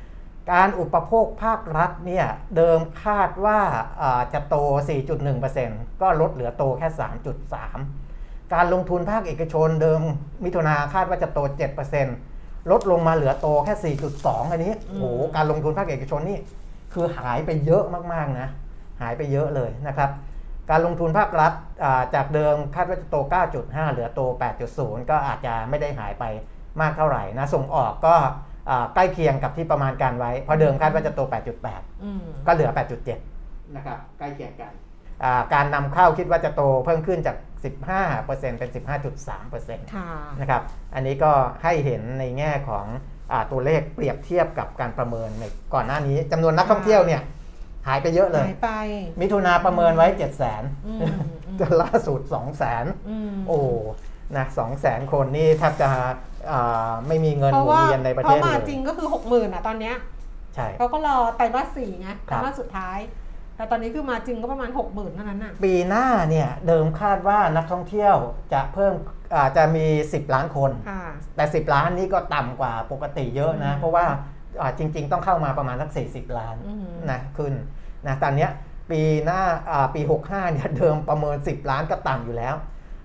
[0.00, 3.60] 64 การอุปโภคภาครัฐเนี่ยเดิมคาดว่า
[4.02, 4.56] อ่าจะโต
[5.28, 6.88] 4.1%ก็ลดเหลือโตแค่
[7.70, 10.00] 3.3 การลงทุนภาคเอกชนเดิม
[10.44, 11.38] มิถุนาคาดว่าจะโต
[12.04, 15.04] 7%ลดลงมาเหลือโตแค่ 4.2 อันนี้โอ้โห
[15.36, 16.38] การลงทุนภาคเอกชนนี่
[16.92, 18.48] คือหายไปเยอะมากๆนะ
[19.00, 20.10] หายไปเยอะเลยนะครับ
[20.70, 21.52] การลงทุนภาครัฐ
[21.84, 23.16] อ่าจากเดิมคาดว่าจะโต
[23.54, 24.20] 9.5 เหลือโต
[24.66, 26.24] 8.0 ก็อาจจะไม่ได้หายไป
[26.80, 28.14] มากเท่าไหร่นะ ส่งออกก็
[28.70, 31.20] อ่าใกล้เคียงกับที่ประมาณการไว้ เพราะเดิมคาดว่าจะโต
[31.62, 32.70] 8.8อืมก็เหลือ
[33.22, 34.72] 8.7 นะครับ ใกล้เคียงกัน
[35.24, 37.36] อ่าการนำเข้าคิดว่าจะโตเพิ่มขึ้นจาก
[37.96, 38.26] 15%
[38.58, 38.70] เป็น
[39.30, 40.08] 15.3%ค่ะ
[40.40, 40.62] นะครับ
[40.94, 42.86] อันนี้ก็ให้เห็นในแง่ของ
[43.32, 47.22] อาตัวเลขเปรียบเทียบกับการประเมินในก่อนหน้านี้จำนวนนักท่องเที่ยวเนี่ย
[47.86, 48.70] หายไปเยอะเลย หายไป
[49.20, 51.02] มิถุนาประเมินไว้7 0 0 0 0อืม0
[51.46, 53.58] อืมจนล่าสุด2 0 0 0 0 0อืมโอ้
[54.36, 55.88] นะ2 0 0 0 0 0คนนี่แทบจะ
[56.52, 59.96] อ่าไม่มีเงินเพหราะมุนว่าเวียนในประเพเทศราะมาเลยจริงก็คือหกหมื่นอะตอนเนี้ย
[60.54, 62.98] ใช่เขาก็รอไตรมาสสี่ไงไตครัรบมาสสุดท้าย
[63.56, 68.14] แต่ตอนนี้คือมาจริงก็ประมาณหกหมื่นเท่านั้นน่ะปีหน้าเนี่ยเดิมคาดว่านักท่องเที่ยว
[68.52, 68.94] จะเพิ่ม
[69.34, 71.04] อ่าจะมี 10 ล้านคนค่ะ
[71.36, 74.18] แต่ 10 ล้านนี้ก็ต่ำกว่าปกติเยอะนะอืมเพราะว่าอ่า
[74.78, 77.52] จริง ๆ ต้องเข้ามาประมาณสัก40 ล้านอืมนะขึ้น
[78.06, 78.50] นะตอนเนี้ย
[78.90, 82.54] ปีหน้าอ่าปี 65เนี่ยเดิมประเมิน 10 ล้านก็ต่ำอยู่แล้ว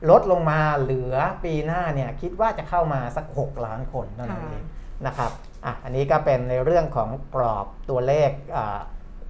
[0.09, 4.63] ลดลงมาเหลือปีหน้าเนี่ยคิดว่าจะเข้ามาสัก 6 ล้านคนเท่านั้นค่ะเอง
[5.05, 5.31] นะครับ
[5.65, 8.79] อะอันนี้ก็เป็นในเรื่องของกรอบตัวเลขอ่า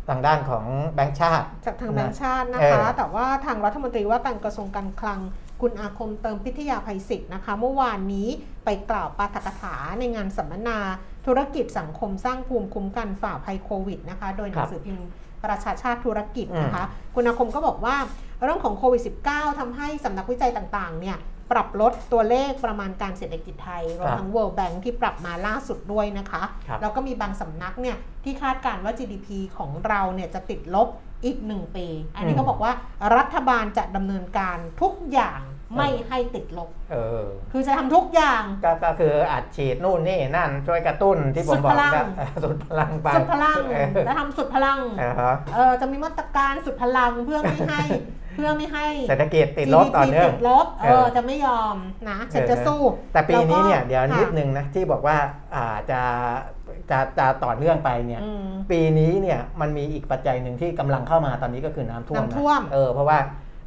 [0.10, 5.19] ทางด้านของแบงก์ชาติ จากทางแบงค์ชาตินะเอคะอแต่ว่าทางรัฐมนตรีว่าการกระทรวงการคลัง
[5.62, 8.28] คุณอาคมเติมพิทยาภัยศิษย์นะคะ เมื่อวานนี้
[8.65, 10.80] ไปกล่าวปาฐกถาในงานสัมมนา
[11.26, 15.09] ธุรกิจสังคมสร้างภูมิคุ้มกันฝ่าภัยโควิดนะคะโดยหนังสือพิมพ์
[15.43, 16.84] ประชาชาติธุรกิจนะคะ
[17.15, 17.95] คุณอาคมก็บอกว่า
[18.43, 21.17] เรื่องของโควิด -19 ทำให้สำนักวิจัยต่างๆเนี่ย
[21.51, 30.88] ปรับลดตัวเลขประมาณการเศรษฐกิจไทยรวมทั้ง World Bank ที่ปรับมาล่าสุดด้วยนะคะครับแล้วก็มีบางสำนักเนี่ยที่คาดการณ์ว่า GDP ของเราเนี่ยจะติดลบ
[31.26, 32.73] อีกหนึ่งปี อันนี้อืมเขาบอกว่า
[33.17, 35.41] รัฐบาลจะดำเนินการทุกอย่าง
[35.78, 47.82] ไม่ให้ติดลบ เออ คือจะทำทุกอย่าง ก็ก็คืออัดฉีดนู่นนี่นั่นช่วยกระตุ้นที่ผมบอกสุดพลังนะเออสุดพลังไปสุดพลังเออและทำสุดพลังเออฮะเออจะมีมาตรการสุดพลังเพื่อไม่ให้
[48.36, 51.76] เพื่อไม่ให้เศรษฐกิจติดลบต่อเนื่อง GDP ติดลบเอเอออจะไม่ยอม
[52.09, 52.82] นะฉันจะสู้
[53.13, 55.18] แต่ปีนี้เนี่ยเดี๋ยวค่ะนิดนึงนะที่บอกว่า
[55.55, 56.01] อ่าจะ
[56.91, 63.18] จะจะต่อเนื่องไปเนี่ยอืมปีนี้เนี่ยมันมีอีกปัจจัยหนึ่งที่กำลังเข้ามาตอนนี้ก็คือน้ำท่วมน้ำท่วมนะเออเพราะว่า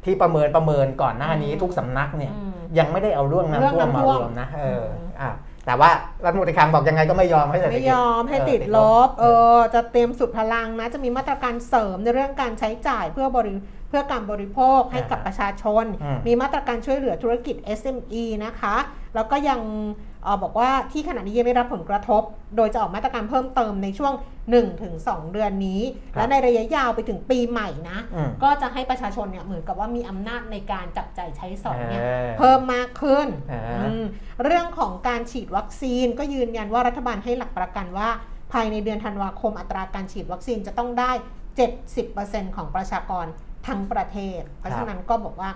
[0.05, 5.29] ที่ประเมินประเมินก่อนหน้านี้อืมทุกสำนักเนี่ยอืมยังไม่ได้เอาเรื่องน้ำท่วมเรื่องมาน้ำท่วมรวมนะเอออมอะ
[5.65, 5.89] แต่ว่า
[6.25, 8.77] รัฐมนตรีคลังบอกยังไงก็ไม่ยอมให้เศรษฐไม่กิจยอมให้เออติดล
[9.07, 9.25] บเอ
[9.55, 13.53] อจะเตรียมสุดพลังนะ จะมีมาตรการเสริมในเรื่องการใช้จ่ายเพื่อบริ
[13.89, 18.75] เพื่อการบริโภคให้กับประชาชนอืมมีมาตรการช่วยเหลือธุรกิจ SME นะคะ
[19.15, 19.59] แล้วก็ยัง
[20.23, 22.21] เออบอกว่าที่ขณะนี้ยังไม่รับผลกระทบ
[22.55, 24.13] โดยจะออกมาตรการเพิ่มเติมในช่วง
[24.73, 25.81] 1-2 เดือนนี้
[26.13, 34.03] และในระยะยาวไปถึงปีใหม่นะอืมก็จะให้ประชาชนเนี่ยเหมือนกับว่ามีอำนาจในการจับจ่ายใช้สอยเนี่ยเออเพิ่มมากขึ้นอ่าอืม
[34.43, 38.09] เรื่องของการฉีดวัคซีนก็ยืนยันว่ารัฐบาลให้หลักประกันว่า
[38.53, 41.11] ภายในเดือนธันวาคมอัตราการฉีดวัคซีนจะต้องได้
[41.83, 43.25] 70%ของประชากร
[43.67, 45.49] ทั้งประเทศ เพราะฉะนั้นก็บอกว่า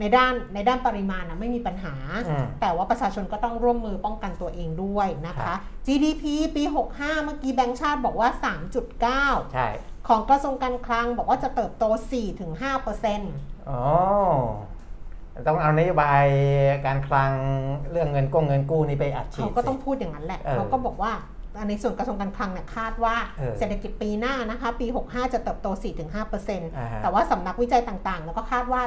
[0.00, 1.94] ในด้านในด้านปริมาณนะไม่มีปัญหา
[2.28, 6.24] อืมแต่ว่าประชาชนก็ต้องร่วมมือป้องกันตัวเองด้วยนะครัคะบ GDP
[6.56, 6.62] ปี
[6.94, 8.28] 65 เมื่อกี้แบงก์ชาติบอกว่า
[8.90, 9.68] 3.9 ใช่
[10.08, 11.84] ของกระทรวงการคลังบอกว่าจะเติบโต
[12.96, 13.82] 4-5%อ๋อ
[15.46, 16.24] ต้องเอานโยบาย
[16.86, 17.32] การคลัง
[17.90, 21.12] เรื่องเงินก้งเงินกู้นี่ไปอัดฉีดเขาก็ต้องสิพูดอย่างนั้นแหละเออเขาก็บอกว่า
[21.68, 28.80] ในส่วนกระทรวงการคลังเนี่ยคาดว่าเออเศรษฐกิจปีหน้านะคะปี 65 จะเติบโต 4-5%อ่าฮะแต่ว่าสำนักวิจัยต่างๆ แล้วก็คาดว่า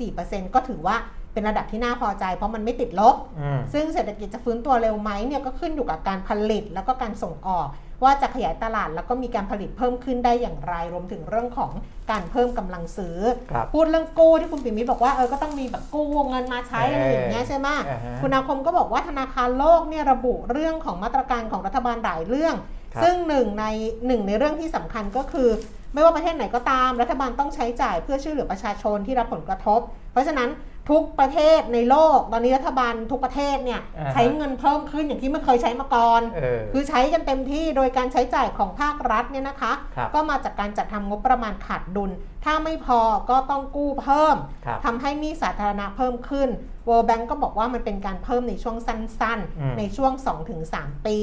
[0.00, 0.96] 3-4%ก็ถือว่า
[1.38, 7.68] เป็นระดับที่น่าพอใจ เพราะมันไม่ติดลบอืมซึ่งเศรษฐกิจจะฟื้นตัวเร็วไหมเนี่ยก็ขึ้นอยู่กับการผลิตแล้วก็การส่งออก
[8.04, 11.70] ว่าจะขยายตลาดแล้วก็มีการผลิตเพิ่มขึ้นได้อย่างไร รวมถึงเรื่องของ
[12.10, 13.18] การเพิ่มกำลังซื้อ
[13.50, 22.54] ครับพูดเรื่องกู้ที่คุณปิ่มมิตรบอกว่าเออก็ต้องมีแบบกู้เงินมาใช้อะไรอย่างเงี้ยใช่ไหมอ่าฮะคุณอาคมก็บอกว่าธนาคารโลกเนี่ยระบุเรื่องของมาตรการของรัฐบาลหลายเรื่อง
[22.94, 23.64] ครับซึ่งหนึ่งใน
[24.06, 25.48] หนึ่งในเรื่องที่สำคัญก็คือ
[25.94, 29.80] ไม่ว่าประเทศไหนก็ตาม รัฐบาลต้องใช้จ่ายเพื่อช่วยเหลือประชาชนที่รับผลกระทบ
[30.12, 30.48] เพราะฉะนั้น
[30.90, 42.10] ทุกประเทศในโลก ตอนนี้รัฐบาลทุกประเทศเนี่ยอ่าฮะใช้เงินเพิ่มขึ้นอย่างที่ไม่เคยใช้มาก่อนเออคือใช้กันเต็มที่โดยการใช้จ่ายของภาครัฐเนี่ยนะคะครับก็มาจากการจัดทำงบประมาณขาดดุล
[42.44, 44.36] ถ้าไม่พอก็ต้องกู้เพิ่ม
[44.66, 46.48] ครับทำให้หนี้สาธารณะเพิ่มขึ้น
[46.88, 50.12] World Bank ก็บอกว่ามันเป็นการเพิ่มในช่วงสั้นอืมๆในช่วง
[50.60, 51.18] 2-3 ปี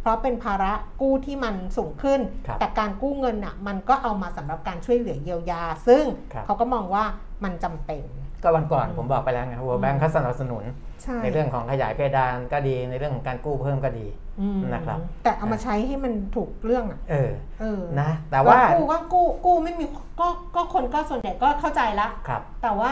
[0.00, 7.04] เพราะเป็นภาระกู้ที่มันสูงขึ้นครับแต่การกู้เงินน่ะมันก็เอามาสำหรับการช่วยเหลือเยียวยา ซึ่งครับเขาก็มองว่า
[7.44, 8.04] มันจำเป็น
[8.42, 10.64] ก็วันก่อนผมบอกไปแล้วไง World Bank เขาสนับสนุน
[11.02, 14.06] ใช่ในเรื่องของขยายเพดานก็ดีในเรื่องของการกู้เพิ่มก็ดี
[14.40, 17.30] อืมนะครับ แต่เอามาใช้ให้มันถูกเรื่องอะเออ
[17.60, 19.84] เออนะแต่ว่ากู้ว่ากู้กู้ไม่มี
[20.20, 22.90] ก็ก็คนก็ส่วนใหญ่ก็เข้าใจละครับ แต่ว่า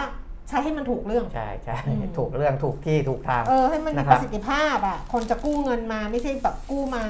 [0.49, 7.05] ใช้ให้มันถูกเรื่อง ใช่ใช่อืมถูกเรื่องถูกที่ถูกทาง เออให้มันมีนะคปรับระสิทธิภาพอะคนจะกู้เงินมาไม่ใช่แบบกู้มา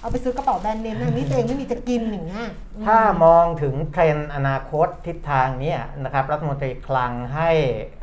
[0.00, 5.74] เอาไปซื้อกระเป๋าแบรนด์เนมทั้งนี้ตัวเองไม่มีจะกินอย่างเงี้ยอืมถ้ามองถึงเทรนด์อนาคตทิศทางเนี้
[6.04, 7.50] นะครับรัฐมนตรีคลังให้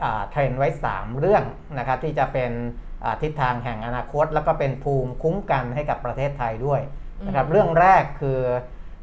[0.03, 1.43] อ่าเทรนด์ไว้ 3 เรื่อง
[1.77, 2.51] นะครับที่จะเป็น
[3.03, 6.81] อ่าทิศทางแห่งอนาคต แล้วก็เป็นภูมิคุ้มกันให้กับประเทศไทยด้วย
[7.27, 8.39] นะครับอืมเรื่องแรกคือ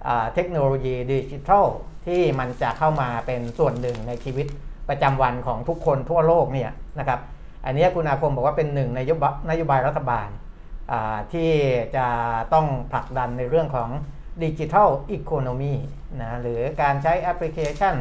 [0.07, 1.67] อาเทคโนโลยีดิจิทัล
[2.07, 4.47] ที่มันจะเข้ามาเป็นส่วนหนึ่งในชีวิต
[4.89, 7.21] ประจำวันของทุกคนทั่วโลกเนี่ยนะครับ
[7.67, 10.44] อันเนี้ยคุณอาคมบอกว่าเป็นหนึ่งในนโยบายนโยบายรัฐบาลอ่า
[11.33, 11.51] ที่
[11.97, 12.07] จะ
[12.55, 13.89] ต้องผลักดันในเรื่องของ
[14.43, 15.75] ดิจิทัลอีโคโนมี
[16.23, 17.95] นะหรือการใช้แอปพลิเคชัน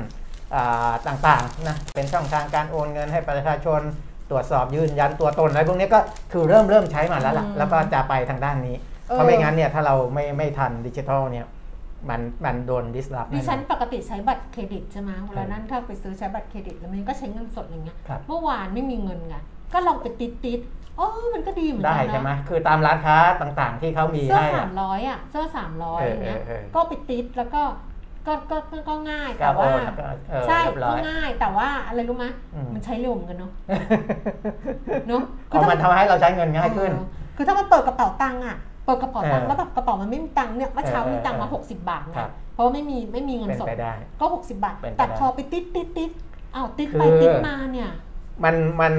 [0.56, 3.82] อ่าต่างๆนะเป็นช่องทางการโอนเงินให้ประชาชน
[4.30, 6.00] ตรวจสอบยืนยันตัวตนอะไรพวกนี้ก็
[6.32, 8.76] คือเริ่มเริ่มใช้มาแล้วล่ะอืมแล้วก็จะไปทางด้านนี้
[9.10, 11.46] เออเพราะไม่งั้นเนี่ยถ้าเราไม่ไม่ทันดิจิทัลเนี่ย
[12.10, 19.36] มันมันโดนดิสลอฟดิฉันปกติใช้บัตรเครดิตใช่ไหมเวลานั้นถ้าไปซื้อใช้บัตรเครดิตแล้วมันก็ใช้เงินสดอย่างเงี้ยครับเมื่อวานไม่มีเงินไง
[19.74, 20.60] ก็ลองไปติดติด
[20.94, 27.62] ๆโอ้มันก็ดีเหมือนได้กันใช่ไหมนะคือตามร้านค้าต่างๆ ที่เขามีเสื้อให้สาอะมร้อยอะเสื้อสามร้อยเอออย่างเงี้ยเออเออก็ไปติดแล้วก็
[28.28, 32.26] ก็ก็ก็ก็ง่ายก็แต่โอว่านแล้วก็เออใช่เรียบร้ก็อยง่ายแต่ว่าอะไรรู้ไหม
[32.56, 33.52] อืมมันใช้เร็วเหมือนกันเนาะ
[35.08, 37.06] เนาะอ๋อมันทำให้เราใช้เงินง่ายขึ้นเออ
[37.38, 46.12] คือถ้ามันเปิดกระเป๋าตังค์อะเปิดกระเป๋าตังค์เออแล้วแบบกระเป๋ามันไม่มีตังค์เนี่ยเมื่อเช้าเออมีตังค์มาเออ60 บาทครันะบเพราะว่าไม่มีไม่มีเงินเป็นสดไปได้ก็ 60 บาทเป็นไปแต่ได้พอไปติดติดติด
[46.56, 47.90] อ้าวติดคือไปติดมาเนี่ย
[48.44, 48.94] มันมัน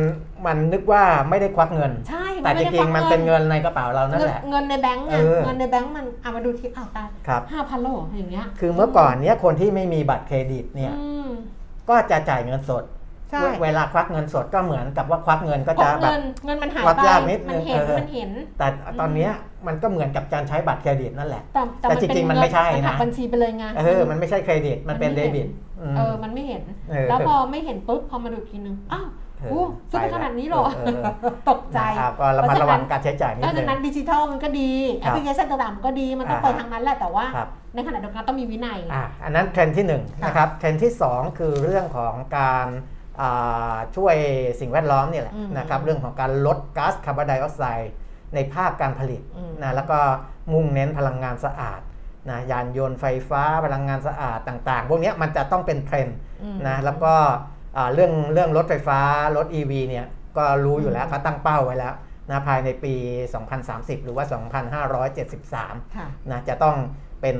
[0.47, 11.29] มันนึกว่าไม่ได้ควักเงิน ใช่แต่จไได้ริงๆมันเป็นเงินในกระเป๋าเรานั่นเงินแหละ เงินในแบงก์ไงเออเงินในแบงก์มันเอามาดูทีอ้าวตายครับห้าพันโลอย่างเงี้ย คือเมื่อก่อนเนี้ยคนที่ไม่มีบัตรเครดิตเนี่ยอืม
[11.89, 12.85] ก็จะจ่ายเงินสด
[13.31, 18.67] ใช่เวเวลาควักเงินสดก็เหมือนกับว่าควักเงินก็เพราะจะแบบเงินเงินมันหายวัดไปยากนิดนึมันเห็นเออมันเห็น แต่
[19.01, 19.31] ตอนเนี้ย
[19.67, 34.71] มันก็เหมือนกับการใช้บัตรเครดิตนั่นแหละ แต่แต่จริงๆมันไม่ใช่มันหักนะบัญชีไปเลยไงเออมันไม่ใช่เครดิตมันเป็นเดบิตมันเดไม่เห็นเออมันไม่เห็นเออแล้วพอไม่เห็นปุ๊บพอมาดูอีกทีนึงอ้าวเออ โอ้ซื้อไปไปแล้วขนาดนี้เหรอเออเออตกใจนะครับก็ระมัดระวังการใช้จ่ายนิดนึงเพราะนึฉะงนั้นดิจิทัลมันก็ดี
[35.01, 42.67] แอปพลิเคชันต่างๆมันก็ดีมันต้องอ่าไปทางนั้นแหละแต่ว่าครับในขณะเดียวกันต้องมีวินัยอะอันนั้นเทรนด์ที่1นงค่ะนะครับเทรนด์ที่ 2 คือเรื่องของการ
[43.21, 44.17] อ่าช่วย
[44.61, 47.93] สิ่งแวดล้อมนี่แหละอืมนะครับเรื่องของการลดก๊าซคาร์บอนไดออกไซด์
[48.35, 49.99] ในภาคการผลิตอืมนะแล้วก็
[50.53, 51.81] มุ่งเน้นพลังงานสะอาด
[52.31, 57.54] นะยานยนต์ไฟฟ้าพลังงานสะอาดต่าง ๆ พวกเนี้ยมันจะต้องเป็นเทรนด์อืมนะแล้วก็อ่า
[57.95, 59.01] เรื่องเรื่องรถไฟฟ้า
[59.37, 60.07] รถ EV เนี่ย
[60.37, 61.95] ก็รู้อยู่แล้วเขาตั้งเป้าไว้แล้ว
[62.31, 62.95] นะภายในปี
[63.49, 64.25] 2030 หรือว่า
[65.11, 66.77] 2573ค่ะนะจะต้อง
[67.23, 67.37] เป็น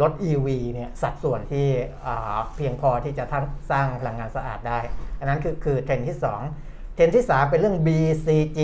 [0.00, 1.66] รถ EV เนี่ยสัดส่วนที่
[2.06, 4.78] อ่าเพียงพอที่จะทั้งสร้างพลังงานสะอาดได้
[5.18, 6.18] อันนั้นคือคือเทรนด์ที่
[6.56, 8.60] 2 เทรนด์ที่ 3 เป็นเรื่อง BCG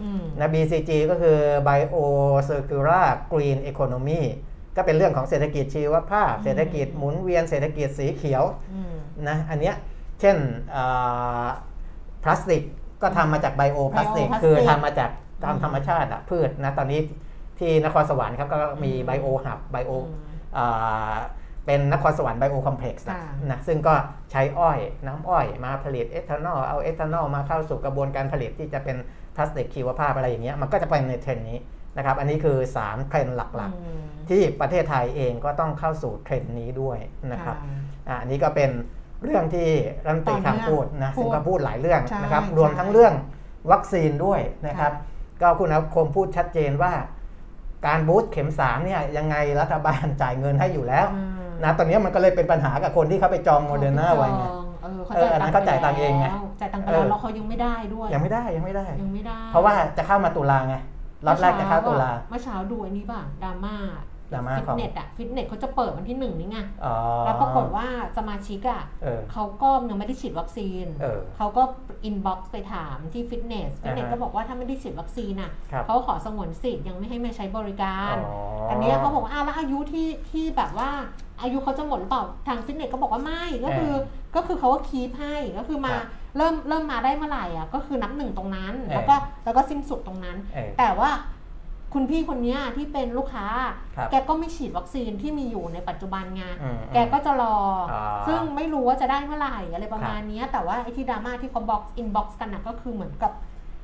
[0.00, 1.38] อืมนะ BCG ก็คือ
[1.68, 1.96] Bio
[2.48, 4.22] Circular Green Economy
[4.76, 8.44] ก็เป็นเรื่องของเศรษฐกิจชีวภาพอืมเศรษฐกิจหมุนเวียนเศรษฐกิจสีเขียว
[8.74, 8.94] อืม
[9.28, 9.76] นะอันเนี้ย
[10.20, 10.36] เช่น
[10.74, 11.46] อ่า
[12.22, 12.62] พลาสติก
[13.02, 15.10] ก็ทำมาจากไบโอพลาสติก Bioplastic คือทำมาจาก
[15.44, 17.00] ตามอืมธรรมชาติอะพืชนะตอนนี้
[17.58, 21.14] ที่นครสวรรค์ครับก็มีอืม bio hub bio อืมอ่า
[21.66, 23.94] เป็นนครสวรรค์ Biocomplex ค่ะนะซึ่งก็
[24.30, 28.96] ใช้อ้อยน้ำอ้อยมาผลิตเอทานอลเอาเอทานอลมาเข้าสู่กระบวนการผลิตที่จะเป็น
[29.36, 31.58] พลาสติกชีวภาพอะไรอย่างเงี้ยมันก็จะเป็นในเทรนด์นี้
[31.96, 36.98] นะครับ อันนี้คือ 3 เทรนด์หลักอืมๆที่ประเทศไทยเองก็ต้องเข้าสู่เทรนด์นี้ด้วย
[37.32, 37.76] นะครับค่ะ
[38.08, 38.70] อะอันนี้ก็เป็น
[39.24, 39.68] เรื่องที่
[40.04, 43.14] รัฐมนตรีคลังพูดนะพูดซึ่งก็พูดหลายเรื่องใช่นะครับใช่รวมทั้งเรื่อง
[43.72, 46.92] วัคซีนด้วยนะครับค่ะก็คุณอาคมพูดชัดเจนว่า
[47.86, 54.44] การ boost เข็ม3เนี่ยยังไงรัฐบาลจ่ายเงินให้อยู่แล้วอืมนะตอนนี้มันก็เลยเป็นปัญหากับคนที่เขาไปจองโมเดอร์นาไว้ไง
[54.82, 56.26] เออเขาเอออันนั้นเขาจ่ายตังค์เองไง
[56.60, 60.76] จ่ายตังค์ไปแล้วเออแล้วเขายังไม่ได้ด้วย ยังไม่ได้ยังไม่ได้ยังไม่ได้ เพราะว่าจะเข้ามาตุลาไง
[61.26, 63.76] ล็อตแรกจะเข้าตุลาเมื่อเช้าดูอันนี้ป่ะดราม่า
[64.32, 71.62] ดราม่าของฟิตเนสอะฟิตเนสเขาจะเปิดวันที่หนึ่งนี่ไงอ๋อแล้วปรากฏว่าสมาชิกอะเออเขาก็ยังไม่ได้ฉีดวัคซีนเออเขาก็
[72.04, 78.36] inbox ไปถามที่ฟิตเนสฟิตเนสอ่าฮะก็บอกว่าถ้าไม่ได้ฉีดวัคซีนอะครับเขาขอสงวนสิทธิ์ยังไม่ให้มาใช้บริการอ๋อ
[78.70, 80.90] อันเนี้ยเขาบอกว่าอ้าวแล้วอายุที่ที่แบบว่า
[81.42, 83.92] อายุเขาจะหมดหรือเปล่าทางฟิตเนสก็บอกว่าไม่ก็คือ
[84.36, 86.06] ก็คือเขาก็ keep ให้ก็คือมาครับ
[86.36, 89.14] เริ่มเริ่มมาได้เมื่อไหร่อะก็คือนับหนึ่งตรงนั้นเออแล้วก็
[89.44, 91.10] แล้วก็สิ้นสุดตรงนั้นเออแต่ว่า
[91.94, 93.46] คุณพี่คนเนี้ยที่เป็นลูกค้า
[93.96, 97.56] ครับแกก็ไม่ฉีดวัคซีนที่มีอยู่ในปัจจุบันไงอืมแกก็จะรอ
[97.90, 103.32] ออ่าซึ่งไม่รู้ว่าจะได้เมื่อไหร่อะไรประมาณเนี้ยแต่ว่าไอ้ที่ดราม่าที่เขาบอก inbox กันนะก็คือเหมือนกับ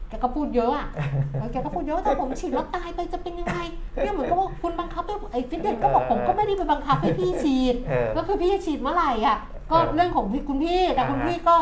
[0.08, 0.88] แกก็พูดเยอะอะ
[1.32, 3.58] เออแกก็พูดเยอะถ้าผมฉีดแล้วตายไปจะเป็นยังไง
[3.96, 9.38] เนี่ยเหมือนกับว่าคุณบังคับให้ไอ้ฟิตเนสก็บอกผมก็ไม่ได้ไปบังคับให้พี่ฉีดเออก็คือพี่จะฉีดเมื่อไหร่อะ
[9.70, 11.56] ก็เออเรื่องของพี่คุณพี่แต่อ่าฮะคุณพี่ก็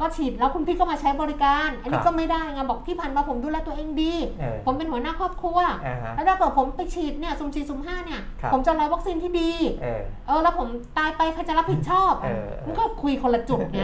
[0.00, 9.50] ก็ฉีดแล้วคุณพี่ก็มาใช้บริการ อันนี้ครับก็ไม่ได้ไงบอกที่ผ่านมาผมดูแลตัวเองดีเออผมเป็นหัวหน้าครอบครัวอ่าฮะแล้วถ้าเกิดผมไปฉีดเนี่ยสุ่มสี่สุ่มห้าเนี่ยครับผมจะรอวัคซีนที่ดี
[9.82, 10.68] เออเออแล้วผม
[10.98, 13.82] ตายไปใครจะรับผิดชอบเออมันก็คุยคนละจุดไง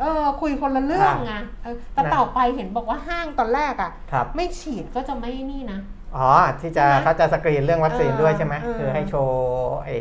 [0.00, 5.78] เออคุยคนละเรื่องไงเออแต่นะต่อไปเห็นบอกว่าห้างตอนแรกอะครับไม่ฉีดก็จะไม่นี่นะ
[6.16, 6.28] อ๋อ
[6.60, 9.96] ที่จะใช่ไหมเขาจะสกรีนเรื่องวัคซีนเออด้วยใช่ไหมเออคือให้โชว์ไอ้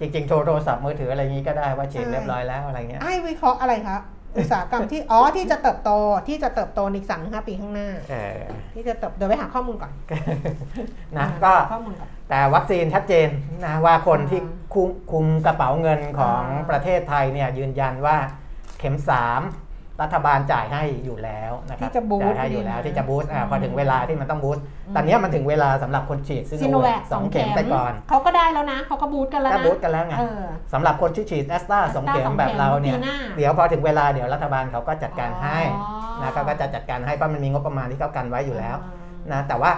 [0.00, 3.96] จริงๆโชว์โทรศัพท์มือถืออะไรอย่างนี้ก็ได้ว่าฉีดใช่เรียบร้อยแล้วอะไรเงี้ยให้วิเคราะห์อะไรคะ
[4.36, 5.90] อุตสาหกรรมที่อ๋อที่จะเติบโต
[6.28, 8.40] ที่จะเติบโตในอีกสามห้าปีข้างหน้าเออ
[8.74, 9.92] ที่จะเติบเดี๋ยวไปหาข้อมูลก่อน
[11.18, 13.28] นะก็หาข้อมูลก่อนแต่วัคซีนชัดเจน
[13.66, 18.16] นะว่าคนที่อ่าคุมคุมกระเป๋าเงินของอ่าประเทศไทยเนี่ยยืนยันว่า
[18.78, 19.65] เข็ม3
[20.02, 30.42] รัฐบาลจ่ายให้อยู่แล้วนะครับที่จะ boost จ่ายให้อยู่แล้วดีนะที่จะ boost อ่าอืมพอถึงเวลาที่มันต้อง boost อืมตอนเนี้ยมันถึงเวลาสำหรับคนฉีดซิซีโนโนแวแวคคสองเข็มไปก่อนเขาก็ได้แล้วนะเขาก็ boost กันแล้วก็นะ boost กันแล้วไงเออ
[30.72, 39.70] สำหรับคนที่ฉีดแอสตราสองเข็มสองเข็มแบบเราเนี่ยปีหน้าเดี๋ยวพอถึงเวลาเดี๋ยวรัฐบาลเขาก็จัดการให้อ๋อนะเขาก็จะจัดการให้เพราะมันมีงบประมาณที่เขากันไว้อยู่แล้วอ่านะแต่ว่า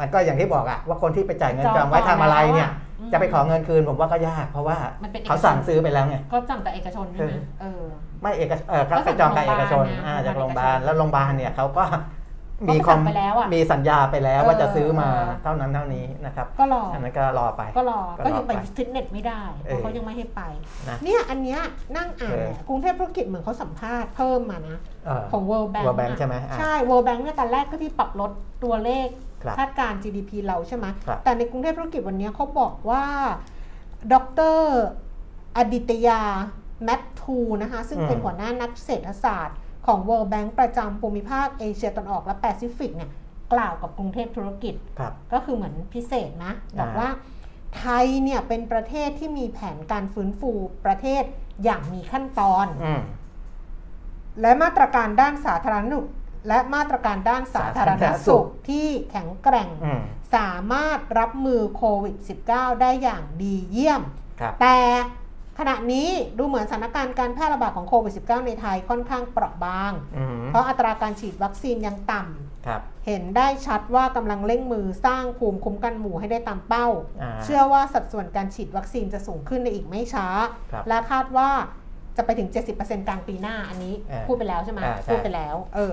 [0.00, 7.82] มันก็อย่างที่บอกอะว่าคนที่ไปจ่ายเงินจองจองไว้ทำอะไรเนี่ยก่อนแล้วอะ จะไปขอเงินคืนผมว่าก็ยากเพราะว่ามันเป็นเอกชนเขาสั่งซื้อไปแล้วไงก็สั่งจากเอกชนใช่ไหมเออ
[8.22, 11.84] ไม่เอกชเออครับก็สั่ไปงจองกับเอกชนโรงพยาบาลนะอ่าจากโรงพยาบาลเอกชนแล้วโรงพยาบาลเนี่ยเขาก็
[12.68, 20.42] ก็มีไปคอสั่มงไปแล้วอะมีสัญญาไปแล้วว่าจะซื้อมาเออเท่านั้นเท่านี้นะครับ ก็รออันนั้นก็รอไป ก็รอ ก็ก็รอยังไปไปฟิตเนสไม่ได้ เพเอราะอเขายังไม่ให้ไป
[20.88, 21.60] นะเนี่ยอันเนี้ย
[21.96, 24.76] นั่งอ่านเออเนี่ยกรุงเทพธุรกิจเหมือนเขาสัมภาษณ์เพิ่มมานะ
[25.06, 28.30] เออของ World Bank World Bank อะใช่ไหมอะใช่ World Bank เนี่ยตอนแรกก็ที่ปรับลด
[28.64, 29.08] ตัวเลข
[29.42, 33.04] ครับคาดการณ์ GDP เราใช่ไหมครับแต่ในกรุงเทพธุรกิจวันนี้เขาบอกว่า
[34.12, 34.14] ด
[34.54, 34.56] ร.
[35.56, 36.22] อาดิตยา
[36.84, 43.10] แมตทูนะคะ ซึ่งเป็นหัวหน้านักเศรษฐศาสตร์ของ World Bank ประจำภูมิภาคเอเชียตะวันออกและแปซิฟิกเนี่ย
[43.52, 47.08] กล่าวกับกรุงเทพธุรกิจครับก็คือเหมือนพิเศษนะบอกอ่าว่า
[47.76, 50.50] ไทยเนี่ยเป็นประเทศที่มีแผนการฟื้นฟู
[50.86, 51.22] ประเทศ
[51.64, 53.02] อย่างมีขั้นตอนอืม
[54.40, 56.06] และมาตรการด้านสาธารณสุข
[56.48, 60.02] และมาตรการด้านสาธารณสาธารณสุสุขขที่แข็งแกร่งอืม
[60.36, 62.16] สามารถรับมือโควิด
[62.48, 64.02] -19 ได้อย่างดีเยี่ยม
[64.40, 64.78] ครับแต่
[65.58, 76.86] ขณะนี้ดูเหมือนสถานการณ์การแพร่ระบาดของโควิด -19 ในไทยค่อนข้างเปราะบางอืมเพราะอัตราการฉีดวัคซีนยังต่ำครับเห็นได้ชัดว่ากำลังเร่งมือสร้างภูมิคุ้มกันหมู่ให้ได้ตามเป้า
[77.22, 80.26] อ่าเชื่อว่าสัดส่วนการฉีดวัคซีนจะสูงขึ้นในอีกไม่ช้า
[80.72, 81.50] ครับและคาดว่า
[82.16, 85.92] จะไปถึง 70%กลางปีหน้าอันนี้อ่าพูดไปแล้วใช่ไหมอ่าใช่พูดไปแล้ว เออ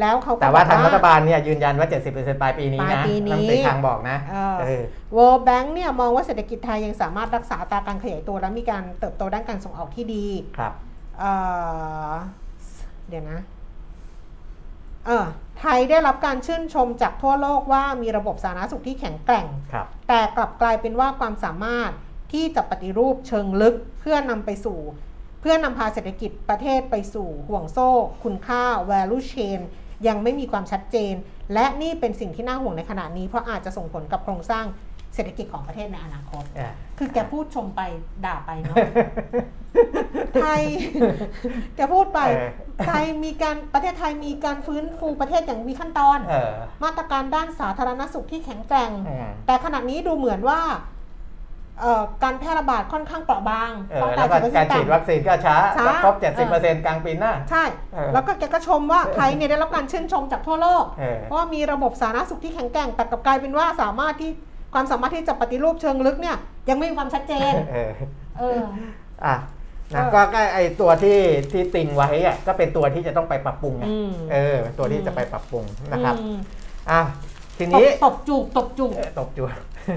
[0.00, 4.82] แล้วเขาก็แต่ว่าทางบอกรัฐบาลเนี่ยยืนยันว่า 70%ปลายปีนี้ปลายนะปีนี้รัฐมนตรีคลังบอกนะเออเออ
[5.16, 10.26] World Bank เนี่ยมองว่าเศรษฐกิจไทยยังสามารถรักษาอัตราการขยายตัว และมีการเติบโตด้านการส่งออกที่ดี
[10.58, 10.72] ครับ
[11.18, 11.32] เอ่
[12.10, 12.12] อ
[13.08, 13.40] เดี๋ยวนะ
[15.06, 15.24] เออ
[15.60, 21.90] ไทยได้รับการชื่นชมจากทั่วโลกว่ามีระบบสาธารณสุขที่แข็งแกร่งครับแต่กลับกลายเป็นว่าความสามารถ
[22.32, 24.78] ที่จะปฏิรูปเชิงลึกเพื่อนำไปสู่
[25.40, 27.90] เพื่อนำพาเศรษฐกิจประเทศไปสู่ห่วงโซ่
[28.24, 29.60] คุณค่า value chain
[30.06, 31.14] ยังไม่มีความชัดเจน
[31.54, 34.64] และนี่เป็นสิ่งที่น่าห่วงในขณะนี้ เพราะอาจจะส่งผลกับโครงสร้าง
[35.14, 37.80] เศรษฐกิจของประเทศในอนาคตอ่าคือแกพูดชมไป
[38.24, 38.76] ด่าไปเนาะ
[40.42, 40.62] ไทย
[41.76, 42.50] แกพูดไปเออ
[42.84, 50.95] ไทยมีการประเทศไทยมีการฟื้นฟูประเทศอย่างมีขั้นตอนเออมาตรการด้านสาธารณสุขที่แข็งแกร่งอืมแต่ขณะนี้ดูเหมือนว่าเอ่อ
[52.24, 56.14] การแพร่ระบาดค่อนข้างเปราะบางเออแล้วก็80%การฉีดวัคซีนก็ช้าช้าครบ
[56.50, 57.64] 70%กลางปีหน้า ใช่
[57.94, 64.30] เออแล้วก็แกก็ชมว่าไทยเนี่ยได้รับการชื่นชมจากทั่วโลกเออเพราะว่ามีระบบสาธารณสุขที่แข็งแกร่ง แต่กลับกลายเป็นว่าสามารถที่
[64.74, 66.36] ความสามารถที่จะปฏิรูปเชิงลึกเนี่ย
[66.68, 67.90] ยังไม่มีความชัดเจน เออ
[68.38, 68.60] เออ
[69.26, 69.36] อะ
[69.94, 71.18] นะเออก็ก็ไอตัวที่
[71.52, 76.38] ที่ติงไว้อะก็เป็นตัวที่จะต้องไปปรับปรุงไงอืมเออเป็นตัวที่จะไปปรับปรุงนะครับอืม
[76.90, 77.00] อะ
[77.58, 79.48] ทีตนี้บตบจูบตบจูบเออตบจูบ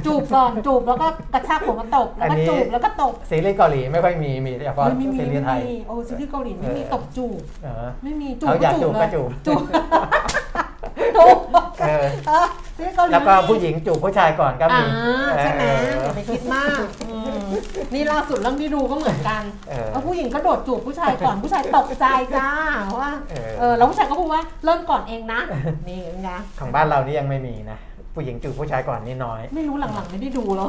[0.06, 9.62] จูบก่อนจูบแล้วก็กระชากหัวมาตบแล้วอัก็นนี้จูบแล้วก็ตบซีรีส์เกาหลีไม่ค่อยมีมีเฉพาะไม่มีซีรีไม่ส์ไทยมีโอ้ซีรีส์เกาหลีไม่มีเออตบจูบเออไม่มีจูบเขาอยากจูบเลยก็จูบจูบ
[11.16, 11.38] จูบ
[11.82, 14.86] เออเออซีรีส์เกาหลีแล้วก็ไม่มีผู้หญิงจูบผู้ชายก่อนก็อ่ามี
[15.44, 17.44] ใช่ไหมเอออย่าไปคิดมากอืม
[17.94, 22.50] นี่ล่าสุดเรื่องที่ดูก็เหมือนกันเออแล้วผู้หญิงก็โดดจูบผู้ชายก่อนผู้ชายตกใจจ้า
[23.00, 25.42] ว่าเออเออแล้วผู้ชายก็พูดว่าเริ่มก่อนเองนะ
[25.88, 26.30] นี่ไง
[26.60, 27.78] ของบ้านเรานี่ยังไม่มีนะ
[28.16, 30.68] ผู้หญิงจูบผู้ชายก่อนนี่น้อย ไม่รู้หลังๆไม่ได้ดูแล้ว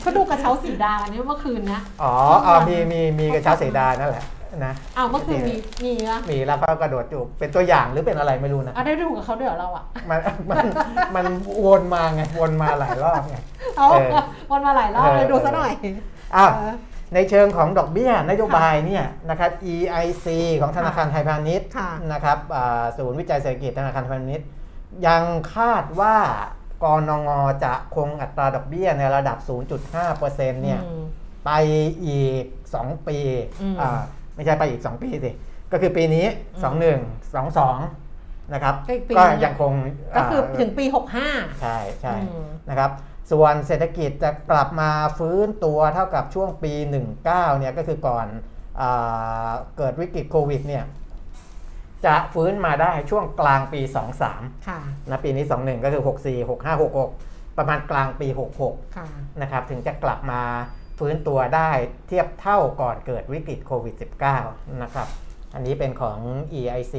[0.00, 2.12] เขาดูกระเช้าสีดาอันนี้เมื่อคืนนะอ๋อ
[2.46, 4.24] อ๋อมีมีมีกระเช้าเสดานั่นแหละ
[4.66, 5.54] นะอ้าวเมื่อคืนมี
[5.84, 10.20] มีนะมีแล้วก็กระโดดจูบเป็นตัวอย่างหรือเป็นอะไรไม่รู้นะอะได้ดูกับเขาด้วยเหรอเราอะมัน
[10.50, 10.64] มัน
[11.14, 11.24] มัน
[11.64, 13.36] วนมาไงวนมาหลายรอบไง
[13.76, 14.10] เอาเออ
[14.50, 15.72] วันมาหลายรอบเออเลยดูซะหน่อย
[16.36, 16.74] อ้าวเออ
[17.14, 20.26] ในเชิงของดอกเบี้ยนโยบายเนี่ยนะครับ EIC
[20.60, 24.46] ของธนาคารไทยพาณิชย์ค่ะนะครับอ่าศูนย์วิจัยเศรษฐกิจธนาคารไทยพาณิชย์
[25.06, 25.24] ยัง
[25.54, 26.16] คาดว่า
[26.84, 27.28] กนง
[27.64, 29.38] จะคงอัตราดอกเบี้ยในระดับ
[30.00, 31.04] 0.5%เนี่ยอืม
[31.46, 31.50] ไป
[32.06, 32.44] อีก
[32.76, 33.18] 2 ปี
[33.62, 34.00] อืมอ่า
[34.34, 35.30] ไม่ใช่ไปอีก 2 ปีสิ
[35.72, 36.26] ก็คือปีนี้
[36.80, 37.36] 21
[37.86, 39.72] 22 นะครับ ก็อีกปีก็นึงยังคง
[40.16, 40.84] ก็คืออ่าถึงปี
[41.22, 42.90] 65 ใช่ใช่อืมนะครับ
[43.30, 46.72] ส่วนเศรษฐกิจจะกลับมาฟื้นตัวเท่ากับช่วงปี
[47.12, 48.26] 19 เนี่ยก็คือก่อน
[48.80, 50.84] อาเกิดวิกฤตโควิดเนี่ย
[52.06, 53.80] จะฟื้นมาได้ช่วงกลางปี
[54.24, 54.78] 23ค่ะ
[55.10, 58.28] นะปีนี้ 21 ก็คือ 64 65 66 ประมาณกลางปี
[58.62, 59.06] 66ค่ะ
[59.42, 60.42] นะครับถึงจะกลับมา
[60.98, 61.70] ฟื้นตัวได้
[62.08, 63.94] เทียบเท่าก่อนเกิดวิกฤตโควิด
[64.38, 65.08] -19 นะครับ
[65.54, 66.18] อันนี้เป็นของ
[66.58, 66.94] EIC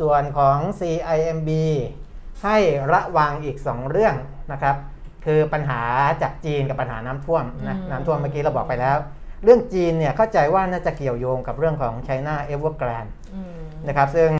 [0.00, 1.50] ส่วนของ CIMB
[2.44, 2.56] ให้
[2.92, 4.14] ระวังอีก 2 เรื่อง
[4.52, 4.76] นะครับ
[5.26, 5.82] คือปัญหา
[6.22, 8.96] จากจีนกับปัญหาน้ำท่วมนะอืมน้ำท่วมเมื่อกี้เราบอกไปแล้ว
[9.44, 13.15] เรื่องจีนเนี่ยเข้าใจว่าน่าจะเกี่ยวโยงกับเรื่องของ China Evergrande อืม
[13.86, 14.30] นะครับซึ่ง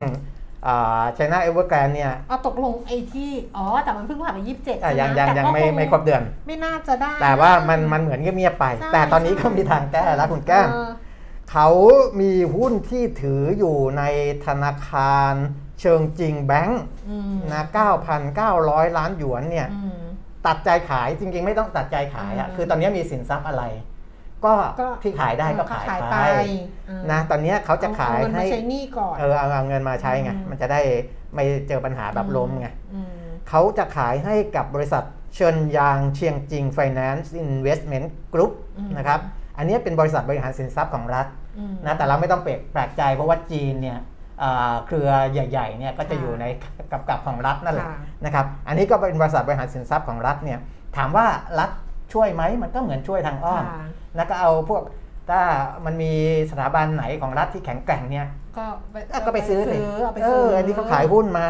[0.67, 10.91] อ่า China Evergrande เนี่ยเอาตกลงไอ้ที่ อ๋อ แต่มันเพิ่งผ่านไปยี่สิบเจ็ดอะยังยังแต่ยังก็ไม่งไม่ครบเดือน ไม่น่าจะได้ แต่ว่ามันมันเหมือนเงียบๆไปใช่แต่ตอนนี้ก็มีทางแก้แล้วคุณแก้มเออ
[11.51, 11.69] เขา
[12.21, 14.03] มีหุ้นที่ถืออยู่ใน
[14.47, 15.33] ธนาคาร
[15.81, 17.63] เชิงจริงแบงค์อืมนะ
[18.31, 20.03] 9,900 ล้านหยวนเนี่ยอืม
[20.47, 23.63] ตัดใจขายจริงๆ ไม่ต้องตัดใจขายอะอืมคือตอนนี้มีสินทรัพย์อะไร
[24.47, 26.41] ก็ก็ที่ขายได้ก็ขายขายไปไป
[26.89, 30.81] อืมนะตอนนี้เขาจะขายเอเงินให้มาใช้หนี้ก่อนเออเอาเอาเงินมาใช้ไงอืมมันจะได้
[31.35, 33.09] ไม่เจอปัญหาแบบล้มไงอืม
[33.49, 39.21] เขาจะขายให้กับบริษัทเชิญยางเชียงจริง Finance Investment Group อืมนะครับ
[39.59, 41.27] อันนี้เป็นบริษัทบริหารสินทรัพย์ของรัฐ
[41.59, 43.99] อืมนะแต่เราไม่ต้องแปลกแปลกใจเพราะว่าจีนเนี่ย
[44.43, 46.45] อ่าเครือใหญ่ๆเนี่ยก็จะค่ะอยู่ใน
[46.93, 50.59] กับกับของรัฐนั่นแหละค่ะนะครับ อันนี้ก็เป็นบริษัทบริหารสินทรัพย์ของรัฐเนี่ย
[50.97, 51.27] ถามว่า
[51.59, 51.71] รัฐ
[52.13, 53.87] ช่วยไหมมันก็เหมือนช่วยทางอ้อมค่ะ
[54.17, 54.83] นะก็เอาพวก
[55.31, 55.41] ถ้า
[55.85, 56.13] มันมี
[56.51, 58.27] สถาบันไหนของรัฐที่แข็งแกร่งเนี่ย
[58.57, 58.97] ก็ไป
[59.27, 61.47] ก็ไปซื้อสิเอาไปเอซื้ออออันนี้เขาขายหุ้นมา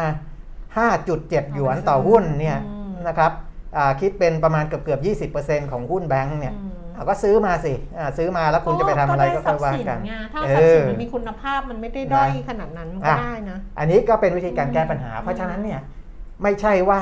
[0.77, 3.31] 5.7 หยวนต่อหุ้นเนี่ยอืมนะครับ
[3.77, 15.79] อ่าคิดเป็นประมาณเกือบเกือบๆ20%ของหุ้นแบงค์เนี่ยอืมอะก็ซื้อมาสิอะซื้อมาแล้วคุณจะไปทำอะไรก็ค่อยว่ากันได้ทรัพย์สินไงถ้าเอทรัพย์สินอมันมีคุณภาพมันไม่ได้ด้อยนะขนาดนั้นมันอะก็ได้นะ อันนี้ก็เป็นวิธีการแก้ปัญหาอืมเพราะฉะนั้นเนี่ย
[16.43, 16.99] ไม่ใช่ว่า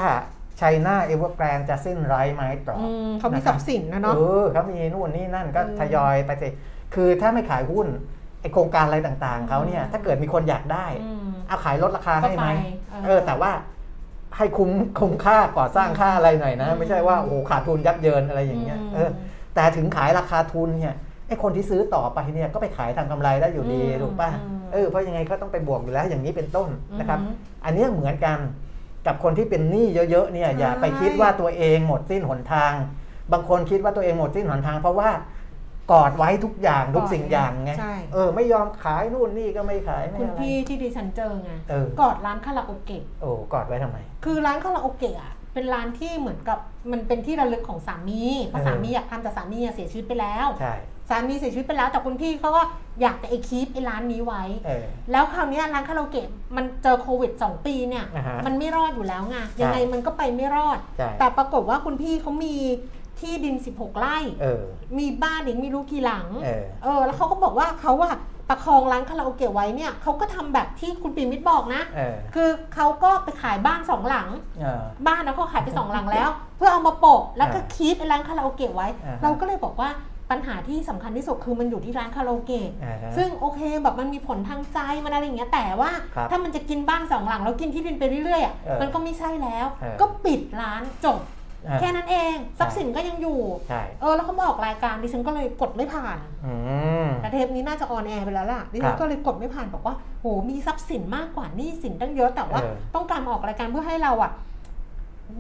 [0.58, 6.50] China Evergrande จะสิ้นไร้ไม้ตรอกอืมเขามีทรัพย์สินนะครับนะเนาะเออเขามีนู่นนี่นั่นก็เออทยอยไปสิ
[6.94, 7.88] คือถ้าไม่ขายหุ้น
[8.42, 13.52] ไอโครงการอะไรต่างๆเขาเนี่ยอืมถ้าเกิดมีคนอยากได้อืมเอาขายลดราคาให้ไหมก็ไปเออเออ แต่ว่า
[14.38, 19.10] ให้คุ้มคุ้มค่าก่อสร้างค่าอะไรหน่อยนะอืมไม่ใช่ว่าโอ้โหขาดทุนยับเยินอะไรอย่างเงี้ยอืมเออ
[19.56, 20.96] แต่ถึงขายราคาทุนเนี่ย
[21.28, 27.36] ไอ้คนที่ซื้อต่อไปเนี่ยก็ไปขายทางกำไรได้อยู่ดีอืมถูกป่ะอืมเออเพราะยังไงก็ต้องไปบวกอยู่แล้วอย่างนี้เป็นต้นนะครับอืม
[27.66, 28.38] อันเนี้ยเหมือนกัน
[29.08, 32.74] กับคนที่เป็นหนี้เยอะๆเนี่ยอย่าใช่ไปคิดว่าตัวเองหมดสิ้นหนทาง
[33.32, 35.10] บางคนคิดว่าตัวเองหมดสิ้นหนทาง เพราะว่า
[35.92, 46.60] กอดไว้ทุกอย่างทุกสิ่งอย่างไงใช่เออไม่ยอมขายนู่นนี่ก็ไม่ขายไม่คุณอะไรพี่ที่ดิฉันเจอไงเออกอดร้านคาราโอเกะโอ้กอดไว้ทำไม คือร้านคาราโอเกะอะเป็นร้านที่เหมือนกับ
[46.92, 50.76] มันเป็นที่ระลึกของสามีเพราะเออสามีอยากทำแต่สามีอะเสียชีวิตไปแล้วใช่
[51.10, 52.64] สามีเสียชีวิตไปแล้วแต่คุณพี่เขาก็
[53.02, 62.56] อยากจะไอคีปไอร้านนี้ไว้ เออ แล้วคราวเนี้ยร้านคาราโอเกะมันเจอโควิด 2 ปีเนี่ย อ่าฮะมันไม่รอดอยู่แล้วไงยังไงมันก็ไปไม่รอด ใช่ แต่ปรากฏว่าคุณพี่เขามี
[63.20, 64.64] ที่ดิน 16 ไร่ เออ
[65.00, 68.12] มีบ้านอีกไม่รู้กี่หลัง เออ เออ แล้วเขาก็บอกว่าเขาว่า
[68.50, 74.30] ประคองร้านคาราโอเกะไว้เนี่ยเขาก็ทำแบบที่คุณปีมิตรบอกนะ เออ คือเขาก็ไปขายบ้านสองหลัง
[74.62, 79.90] เออ บ้านนะเขาขายไปสองหลังแล้ว เพื่อเอามาโปะแล้วก็อ่าคีปไอ้ร้านคาราโอเกะไว้ อ่าฮะ เราก็เลยบอกว่า
[80.32, 91.20] ปัญหาที่สำคัญที่สุดคือมันอยู่ที่ร้านคาราโอเกะอ่าฮะซึ่งโอเคแบบมันมีผลทางใจมันอะไรอย่างเงี้ยแต่ว่าครับถ้ามันจะกินบ้านสองหลังแล้วกินที่ดินไปเรื่อยๆอะเออมันก็ไม่ใช่แล้วเออก็ปิดร้านจบ
[91.64, 96.54] เออแค่นั้นเองทรัพย์สินก็ยังอยู่ใช่เออแล้วเขามาออกรายการดิฉันก็เลยกดไม่ผ่านอื
[97.06, 104.32] มแต่เทปนี้น่าจะ on air ไปแล้วล่ะครัฉันก็เลยกดไม่ผ่านบอกว่าโหมีทรัพย์สินมากกว่าหนี้สินตั้งเยอะแต่ว่าเออต้องการมาออกรายการเพื่อให้เราอะ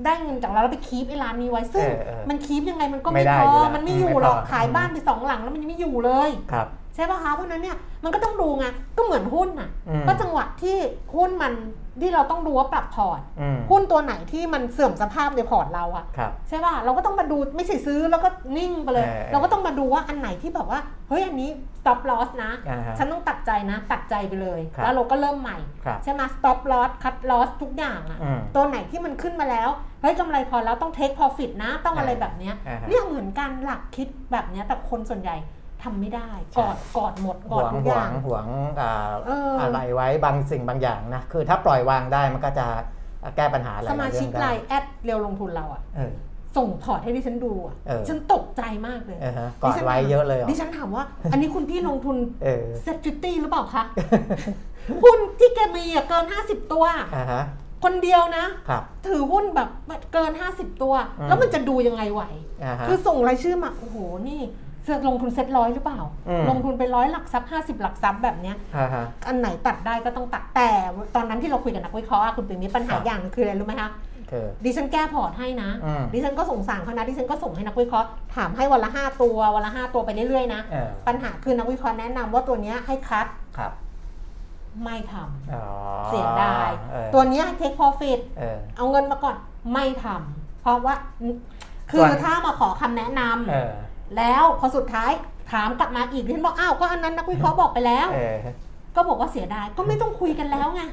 [0.05, 8.65] ได้เงินจากเราแล้วไป keep ไอ้ร้านนี้ไว้ซึ่งเออเออมัน keep ยังไงมันก็ไม่ไม่ได้พออยู่แล้วมันไม่อืมไม่อยู่หรอกพอขายอืมบ้านไปสองหลังแล้วมันยังไม่อยู่เลยครับใช่ป่ะคะเพราะฉะนั้นเนี่ยมันก็ต้องดูไง
[8.97, 10.77] ก็เหมือนหุ้นอะอืมก็จังหวะที่
[11.15, 11.53] หุ้นมัน
[12.01, 20.79] ที่เราต้องดูว่าปรับพอร์ตอืมหุ้นตัวไหนที่มันเสื่อมสภาพในพอร์ตเราอะครับใช่ป่ะเราก็ต้องมาดูไม่ใช่ซื้อแล้วก็นิ่งไปเลยเออเราก็ต้องมาดูว่าอันไหนที่แบบว่า
[21.09, 29.69] เฮ้ยอันนี้ stop loss นะอ่าฮะฉันต้องตัดใจนะ ตัดใจไปเลยครับแล้วเราก็เริ่มใหม่ครับใช่ไหม stop loss cut loss ทุกอย่างอะอืมตัวไหนที่มันขึ้นมาแล้ว
[30.01, 35.35] เฮ้ยกำไรพอแล้วต้อง take profit นะต้องอะไรอ่าแบบเนี้ยอ่าฮะเนี่ยเหมือนกันหลักคิดแบบเนี้ยแต่คนส่วนใหญ่
[35.83, 38.47] ทำไม่ได้ใช่กอดกอดหมดกหอดวงทุกหอวย่างงหวง
[38.81, 38.91] อ่า
[39.25, 42.67] เออออะไรไว้บางสิ่งบางอย่างนะคือถ้าปล่อยวางได้มันก็จะ
[43.35, 46.11] แก้ปัญหาอะไรสมาชิกเรื่องไลได้น์แอดเรียวลงทุนเราอะเออ
[46.57, 53.83] ส่งพอร์ตให้ดิฉันดูอะเออฉันตกใจมากเลยเออฮะกอดไว้เยอะเลยเหรอดิฉันถามว่า อันนี้คุณพี่ลงทุนเออเซฟฟิตี้หรือเปล่าคะ
[55.03, 57.43] หุ้นที่แกมีอะเกิน 50 ตัวอ่าฮะ
[57.83, 59.69] คนเดียวนะครับถือหุ้นแบบ
[60.13, 62.23] เกิน 50 ตัวอืมแล้วมันจะดูยังไงไหว
[62.63, 63.97] อ่าฮะคือส่งรายชื่อมา โอ้โห
[64.27, 64.41] นี่
[64.85, 70.69] เสือกลงทุนเซ็ตร้อยหรือเปล่าอืมลงทุนไปร้อยหลักทรัพย์50หลักทรัพย์แบบเนี้ยอ่าฮะอันไหนตัดได้ก็ต้องตัดแต่
[71.15, 73.89] ตอนนั้นที่เราคุยกับนักวิเคราะห์อะคุณปิ่มมีปัญหาครับอย่างหนึงคืออะไรรู้ไหมคะ
[74.31, 83.27] คือดิฉันแก้พอร์ตให้นะอืมดิฉันก็สงสารเขานะดิฉันก็ส่งให้นักวิเคราะห์ถามให้วันละห้าตัววันละห้าตัวไปเรื่อยๆนะเออปัญหาคือนักวิเคราะห์แนะนำว่าตัวเนี้ยให้คัด
[83.57, 83.71] ครับ
[84.83, 85.65] ไม่ทำอ๋อ
[86.07, 89.35] เสียดายเออตัวเนี้ย take profit เออเอาเงินมาก่อน
[89.73, 90.95] ไม่ทำเพราะว่า
[91.91, 93.73] คืส่อวนถ้ามาขอคำแนะนำเออ
[94.17, 95.11] แล้วพอสุดท้าย
[95.51, 98.35] ถามกลับมาอีกดิฉันบอกอ้าวก็อันนั้นนักวิเคราะห์บอกไปแล้ว เออ
[98.95, 100.83] ก็บอกว่าเสียดายก็ไม่ต้องคุยกันแล้วไง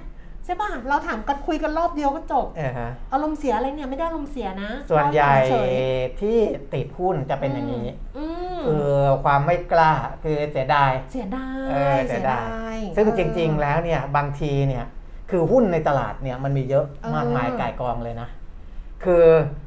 [0.45, 5.75] ใช่ป่ะเราถามกันคุยกันรอบเดียวก็จบ เออฮะ อารมณ์เสียอะไรเนี่ยไม่ได้อารมณ์เสียนะส่วนใหญ่เฉย
[6.21, 6.39] ที่
[6.75, 7.87] ติดหุ้นจะเป็นอย่างนี้
[8.19, 8.25] อื
[8.57, 8.91] มคือ
[9.25, 9.93] ความไม่กล้า
[10.23, 12.45] คือเสียดาย เสียดายเออเสียดา
[12.75, 14.85] ย ซึ่งจริง ๆ แล้วเนี่ยบางทีเนี่ย
[15.31, 18.29] คือหุ้นในตลาดเนี่ยมันมีเยอะมากมายก่ายกองเลยนะ
[19.05, 19.61] คืออ่า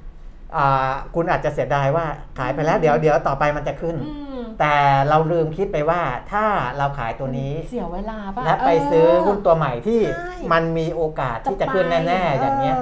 [1.16, 2.06] คุณอาจจะเสียดายว่า
[2.40, 4.74] ขายไปแล้วเดี๋ยวเดี๋ยวต่อไปมันจะขึ้นอืมแต่
[5.10, 6.02] เราลืมคิดไปว่า
[6.32, 6.46] ถ้า
[6.78, 12.76] เราขายตัวนี้เสียเวลาป่ะและไปซื้อหุ้นตัวใหม่ที่ใช่มันมีโอกาสที่จะขึ้นแน่ๆอย่างเงี้ย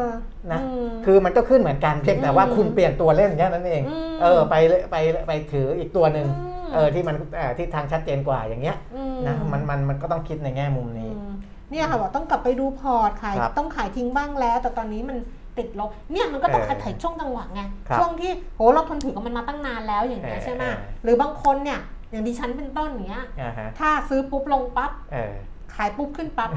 [0.51, 4.55] นะมคือมันก็ขึ้นเหมือนกันเพียงแต่ว่าอืมคุณเปลี่ยนตัวเล่นแค่นั้นเองอืมเออไป
[4.91, 4.95] ไป
[5.27, 8.77] ไปถืออีกตัวหนึ่งอืมเออที่มันเอ่อที่ทางชัดเจนกว่าอย่างเงี้ย
[9.13, 11.33] มนะมันมันมันก็ต้องคิดในแง่มุมนี้อืม
[11.71, 15.17] เนี่ยค่ะบอกต้องกลับไปดูพอร์ตขายครับต้องขายทิ้งบ้างแล้ว แต่ตอนนี้มัน
[15.57, 21.79] ติดลบเนี่ยมันก็ต้องเอออาศัยช่วงจังหวะไงครับช่วงที่โหเราทนถือกับมันมาตั้งนานแล้วอย่างเงี้ยเออใช่ไหมเออหรือบางคนเนี่ย
[22.11, 25.33] อย่างดิฉันเป็นต้นอย่างเงี้ยอ่าฮะถ้าซื้อปุ๊บลงปั๊บเออ
[25.75, 26.49] ขายปุ๊บขึ้นปั๊บ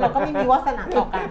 [0.00, 1.28] เราก็ไม่มีวาสนาต่อกัน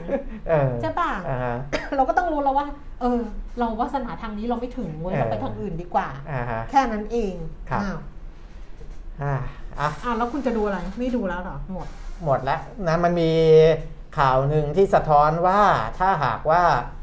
[0.47, 1.55] เออใช่ป่ะอ่าฮะ
[1.95, 2.67] เราก็ต้องรู้แล้วว่า
[3.01, 3.19] เออ
[3.59, 7.33] เราวาสนาทางนี้เราไม่ถึงเว้ยเออเราไปทางอื่นดีกว่าอ่าฮะแค่นั้นเอง
[7.69, 7.97] ครับอ้าว
[9.21, 9.35] อ่า
[9.79, 11.87] อะอ้าวแล้วคุณจะดูอะไรไม่ดูแล้วเหรอหมด
[12.25, 13.31] หมดแล้วนะมันมี
[14.17, 15.61] ข่าวหนึ่งที่สะท้อนว่า
[15.99, 17.02] ถ้าหากว่าอ่า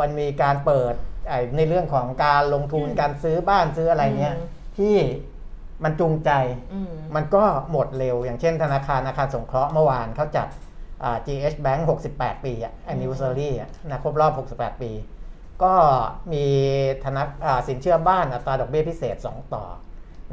[0.00, 0.94] มันมีการเปิด
[1.28, 4.96] ไอ้ในเรื่องของการลงทุนอืมการซื้อบ้านซื้ออะไรเนี่ยอืมที่
[5.84, 6.30] มันจูงใจ
[6.72, 10.48] อืมมันก็หมดเร็ว อย่างเช่นธนาคารอาคารสงเคราะห์เมื่อวานเขาจัด
[11.04, 11.80] อ่า GH Bank
[12.12, 14.90] 68 ปีอะ anniversary อะนะครบรอบ 68 ปี
[15.62, 15.74] ก็
[16.32, 16.44] มี
[17.04, 19.64] ธนาอ่าสินเชื่อบ้านอัตราดอกเบี้ยพิเศษ 2 ต่อ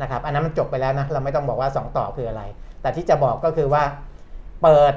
[0.01, 2.43] นะครับอันนั้นมันจบไปแล้วนะ เราไม่ต้องบอกว่า 2 ต่อคืออะไร
[2.81, 3.83] แต่ที่จะบอกก็คือว่า
[4.63, 4.93] เปิด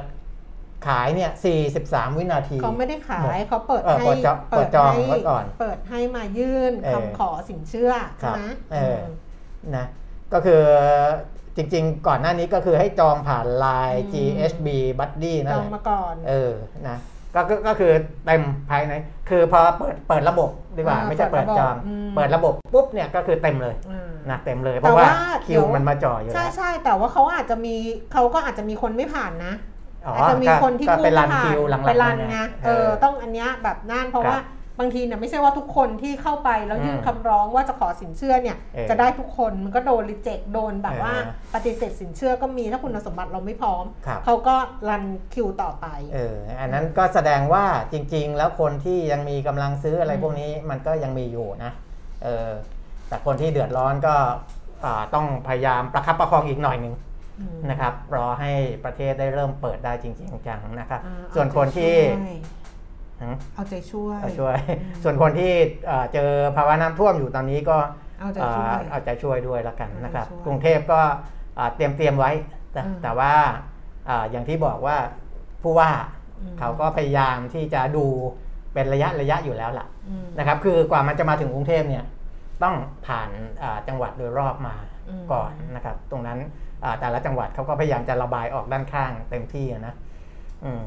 [0.87, 1.31] ขายเนี่ย
[1.75, 9.87] 43 วินาทีเขาไม่ได้ขายเขาเปิดเออให้เปิดจองเปิดจองให้ไว้ก่อนเปิดให้มายื่นเออคำขอสินเชื่อครัใช่บไหมเออมนะ
[10.33, 10.63] ก็คือ
[11.57, 14.69] จริงๆ ก่อนหน้านี้ก็คือให้จองผ่าน Line อืม GHB
[14.99, 16.53] Buddy นั่จนอแหงละมาก่อนเออ
[16.89, 16.99] นะ
[17.35, 17.93] ก็ก็ก็คือ
[18.27, 18.95] เต็มภายใน
[19.31, 27.75] คือพอเปิดเปิดระบบดีกว่าอ่าไม่ใช่เปิเปิดดระบบจองอืมเปิดระบบปุ๊บเนี่ยก็คือเต็มเลยอืมนะเต็มเลยเพแต่ราะว่าว่าคิเดี๋ยววมันมาจ่ออยู่ใช่แล้วใช่แต่ว่าเขาอาจจะมี
[28.13, 29.55] เขาก็อาจจะมีคนไม่ผ่านนะ
[30.07, 34.41] อ๋ออาจจะมีก็คนที่ก็กู้ไปไม่รันผ่านคิวหลังๆไปรันนั่นไงไงเออต้องอันเนี้ยแบบนั่นเพราะครับว่า
[34.81, 44.57] บางทีเนี่ยไม่ใช่ว่าทุกคนที่เข้าไปแล้วยื่นอืมคำร้องว่าจะขอสินเชื่อเนี่ยเออจะได้ทุกคนมันก็โดนรีเจ็คโดนแบบว่าเออปฏิเสธสินเชื่อก็มีถ้าคุณสมบัติเราไม่พร้อมครับเขาก็
[44.89, 51.73] รันคิวต่อไปเอออันนั้นก็แสดงว่าจริง ๆ แล้วคนที่ยังมีกำลังซื้ออะไรอืมพวกนี้มันก็ยังมีอยู่นะ
[52.23, 52.51] เออ
[53.09, 54.15] แต่คนที่เดือดร้อนก็
[54.85, 57.12] อ่าต้องพยายามประคับประคองอีกหน่อยหนึ่งอืม
[57.71, 58.53] นะครับรอให้
[58.85, 61.95] ประเทศได้เริ่มเปิดได้จริงๆจังๆนะครับอ่าส่วนคนที่
[63.55, 65.53] เอาใจช่วยเอาช่วยอืมส่วนคนที่
[65.87, 67.77] เอ่อเจอภาวะน้ำท่วมอยู่ตอนนี้ก็
[68.21, 71.01] เอาใจเอ่อช่วยเอาใจช่วยด้วยแล้วกันนะครับเอาใจช่วยกรุงเทพก็
[71.57, 72.31] เอ่อเตรียมเตรียมไว้
[72.73, 73.33] แต่อืมแต่ว่า
[74.07, 74.97] เอ่ออย่างที่บอกว่า
[75.63, 75.91] ผู้ว่า
[76.41, 78.05] อืมเขาก็พยายามที่จะดู
[78.75, 82.05] เป็นระยะระยะอยู่แล้วล่ะอืมนะครับ คือกว่ามันจะมาถึงกรุงเทพเนี่ย
[82.63, 82.75] ต้อง
[83.07, 83.31] ผ่าน
[83.63, 84.75] อ่าจังหวัดโดยรอบมา
[85.09, 89.95] อืมก่อนนะครับ ตรงนั้นอ่า แต่ละจังหวัดเขาก็พยายามจะระบายออกด้านข้างเต็มที่อะนะ
[90.65, 90.85] อืม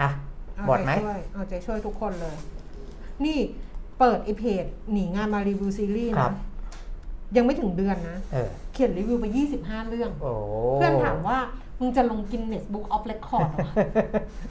[0.00, 0.10] อะ
[0.54, 2.36] เอาหมดไหมใจช่วยเอาใจช่วยทุกคนเลย
[3.24, 3.38] นี่
[3.98, 6.34] เปิดไอเพจหนีงานมารีวิวซีรีส์ครันะบ
[7.36, 9.26] ยังไม่ถึงเดือนนะเออเขียนรีวิวไป
[9.58, 10.32] 25 เรื่องโอ้
[10.74, 11.38] เพื่อนถามว่า
[11.80, 13.50] มึงจะลง Guinness Book of Records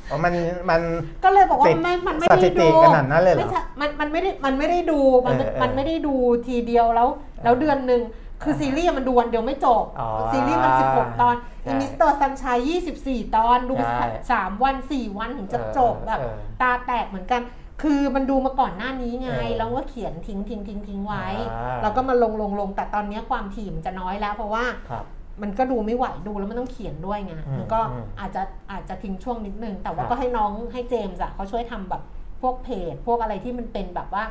[0.09, 0.33] อ๋อมัน
[0.69, 0.81] มัน
[1.23, 6.15] ก็เลยบอกว่าติดมันสถิติ มันไม่ได้ดูขนาดนั้นเลยเหรอไม่ใช่มันมันไม่ได้มันไม่ได้ดูมันไม่เออเออมันไม่ได้ดู
[6.47, 7.07] ทีเดียวแล้ว
[7.43, 8.01] แล้วเดือนหนึ่ง
[8.43, 12.69] คือซีรีส์มันดูวันเดียวไม่จบ อ๋อซีรีส์มัน 16 ตอนใช่อิ Mister Sunshine
[13.01, 17.41] 24 ตอนดูใช่สามวัน 4 วันถึงจะจบแบบเออตาแตกเหมือนกัน
[17.83, 25.05] คือมันดูมาก่อนหน้านี้ไงเออแล้วก็เขียนทิ้งทิ้งทิ้งทิ้งไว้ อ่า แล้วก็มาลงลงลงแต่ตอนเนี้ยความถี่มันจะน้อยแล้ว เพราะว่าครับ
[25.41, 32.01] มันก็ดูไม่ไหวดูแล้วมันต้องเขียนด้วยไงอืมมันก็อืมอาจจะอาจจะทิ้งช่วงนิดนึง แต่ว่าครับ ก็ให้น้องให้เจมส์อะเขาช่วยทำแบบ
[32.41, 34.23] พวกเพจ พวกอะไรที่มันเป็นแบบว่า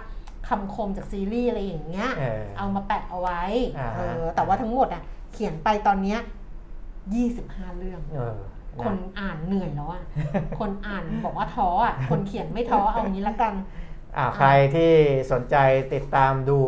[0.48, 3.42] คำคมจากซีรีส์อะไรอย่างเงี้ย เออเอามาแปะเอาไว้
[3.78, 6.20] อ่าเออแต่ว่าทั้งหมดอะเขียนไปตอนเนี้ย
[6.98, 8.36] 25เรื่องเออ
[8.82, 10.02] คนนะอ่านเหนื่อยแล้วอะ
[10.58, 13.54] คนอ่านบอกว่าท้ออะคนเขียนไม่ท้อเอางี้ละกัน
[14.16, 14.90] อ่าใครที่
[15.32, 15.56] สนใจ
[15.94, 16.58] ติดตามดู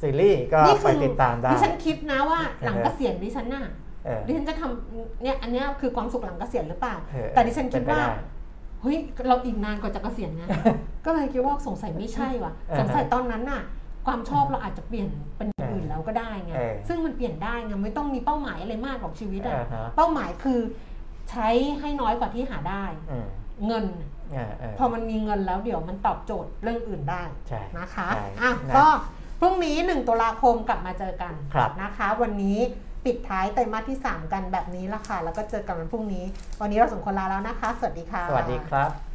[0.00, 3.64] ซีรีส์ก็นี่ไปคือติดตามได้ดิฉันคิดนะว่าหลังเออเกษียณดิฉันน่ะ
[4.04, 8.02] เออดิฉันจะทำเนี่ยอันเนี้ยคือความสุขหลังเกษียณหรือเปล่าเออแต่ดิฉันคิดว่า
[8.82, 10.48] เป็นไปไเฮ้ยเราอีกนานกว่าจะเกษียณนะ
[11.06, 13.62] ก็เลยคิดว่าสงสัยไม่ใช่ว่ะเออสงสัยตอนนั้นน่ะ
[14.06, 20.60] ความชอบเราอาจจะเปลี่ยนเป็นอย่างอื่นแล้วก็ได้ไงเออซึ่งมันเปลี่ยนได้ไงไม่ต้องมีเป้าหมายอะไรมากหรอกชีวิตอะอ่าฮะเป้าหมายคือ
[21.30, 21.48] ใช้
[21.80, 23.26] ให้น้อยกว่าที่หาได้อืม
[23.66, 23.84] เงิน
[24.32, 28.86] เออเออพอมันมีเงินแล้วเดี๋ยวมันตอบโจทย์เรื่องอื่นได้ใช่นะคะใช่อะนะก็
[29.40, 32.58] พรุ่งนี้1ตุลาคมกลับมาเจอกันครับนะคะ วันนี้
[33.04, 36.24] ปิดท้ายไตรมาสที่ 3 กันแบบนี้ละค่ะ แล้วก็เจอกันวันพรุ่งนี้
[36.60, 39.11] วันนี้เราสองคนลาแล้วนะคะ สวัสดีค่ะ สวัสดีครับ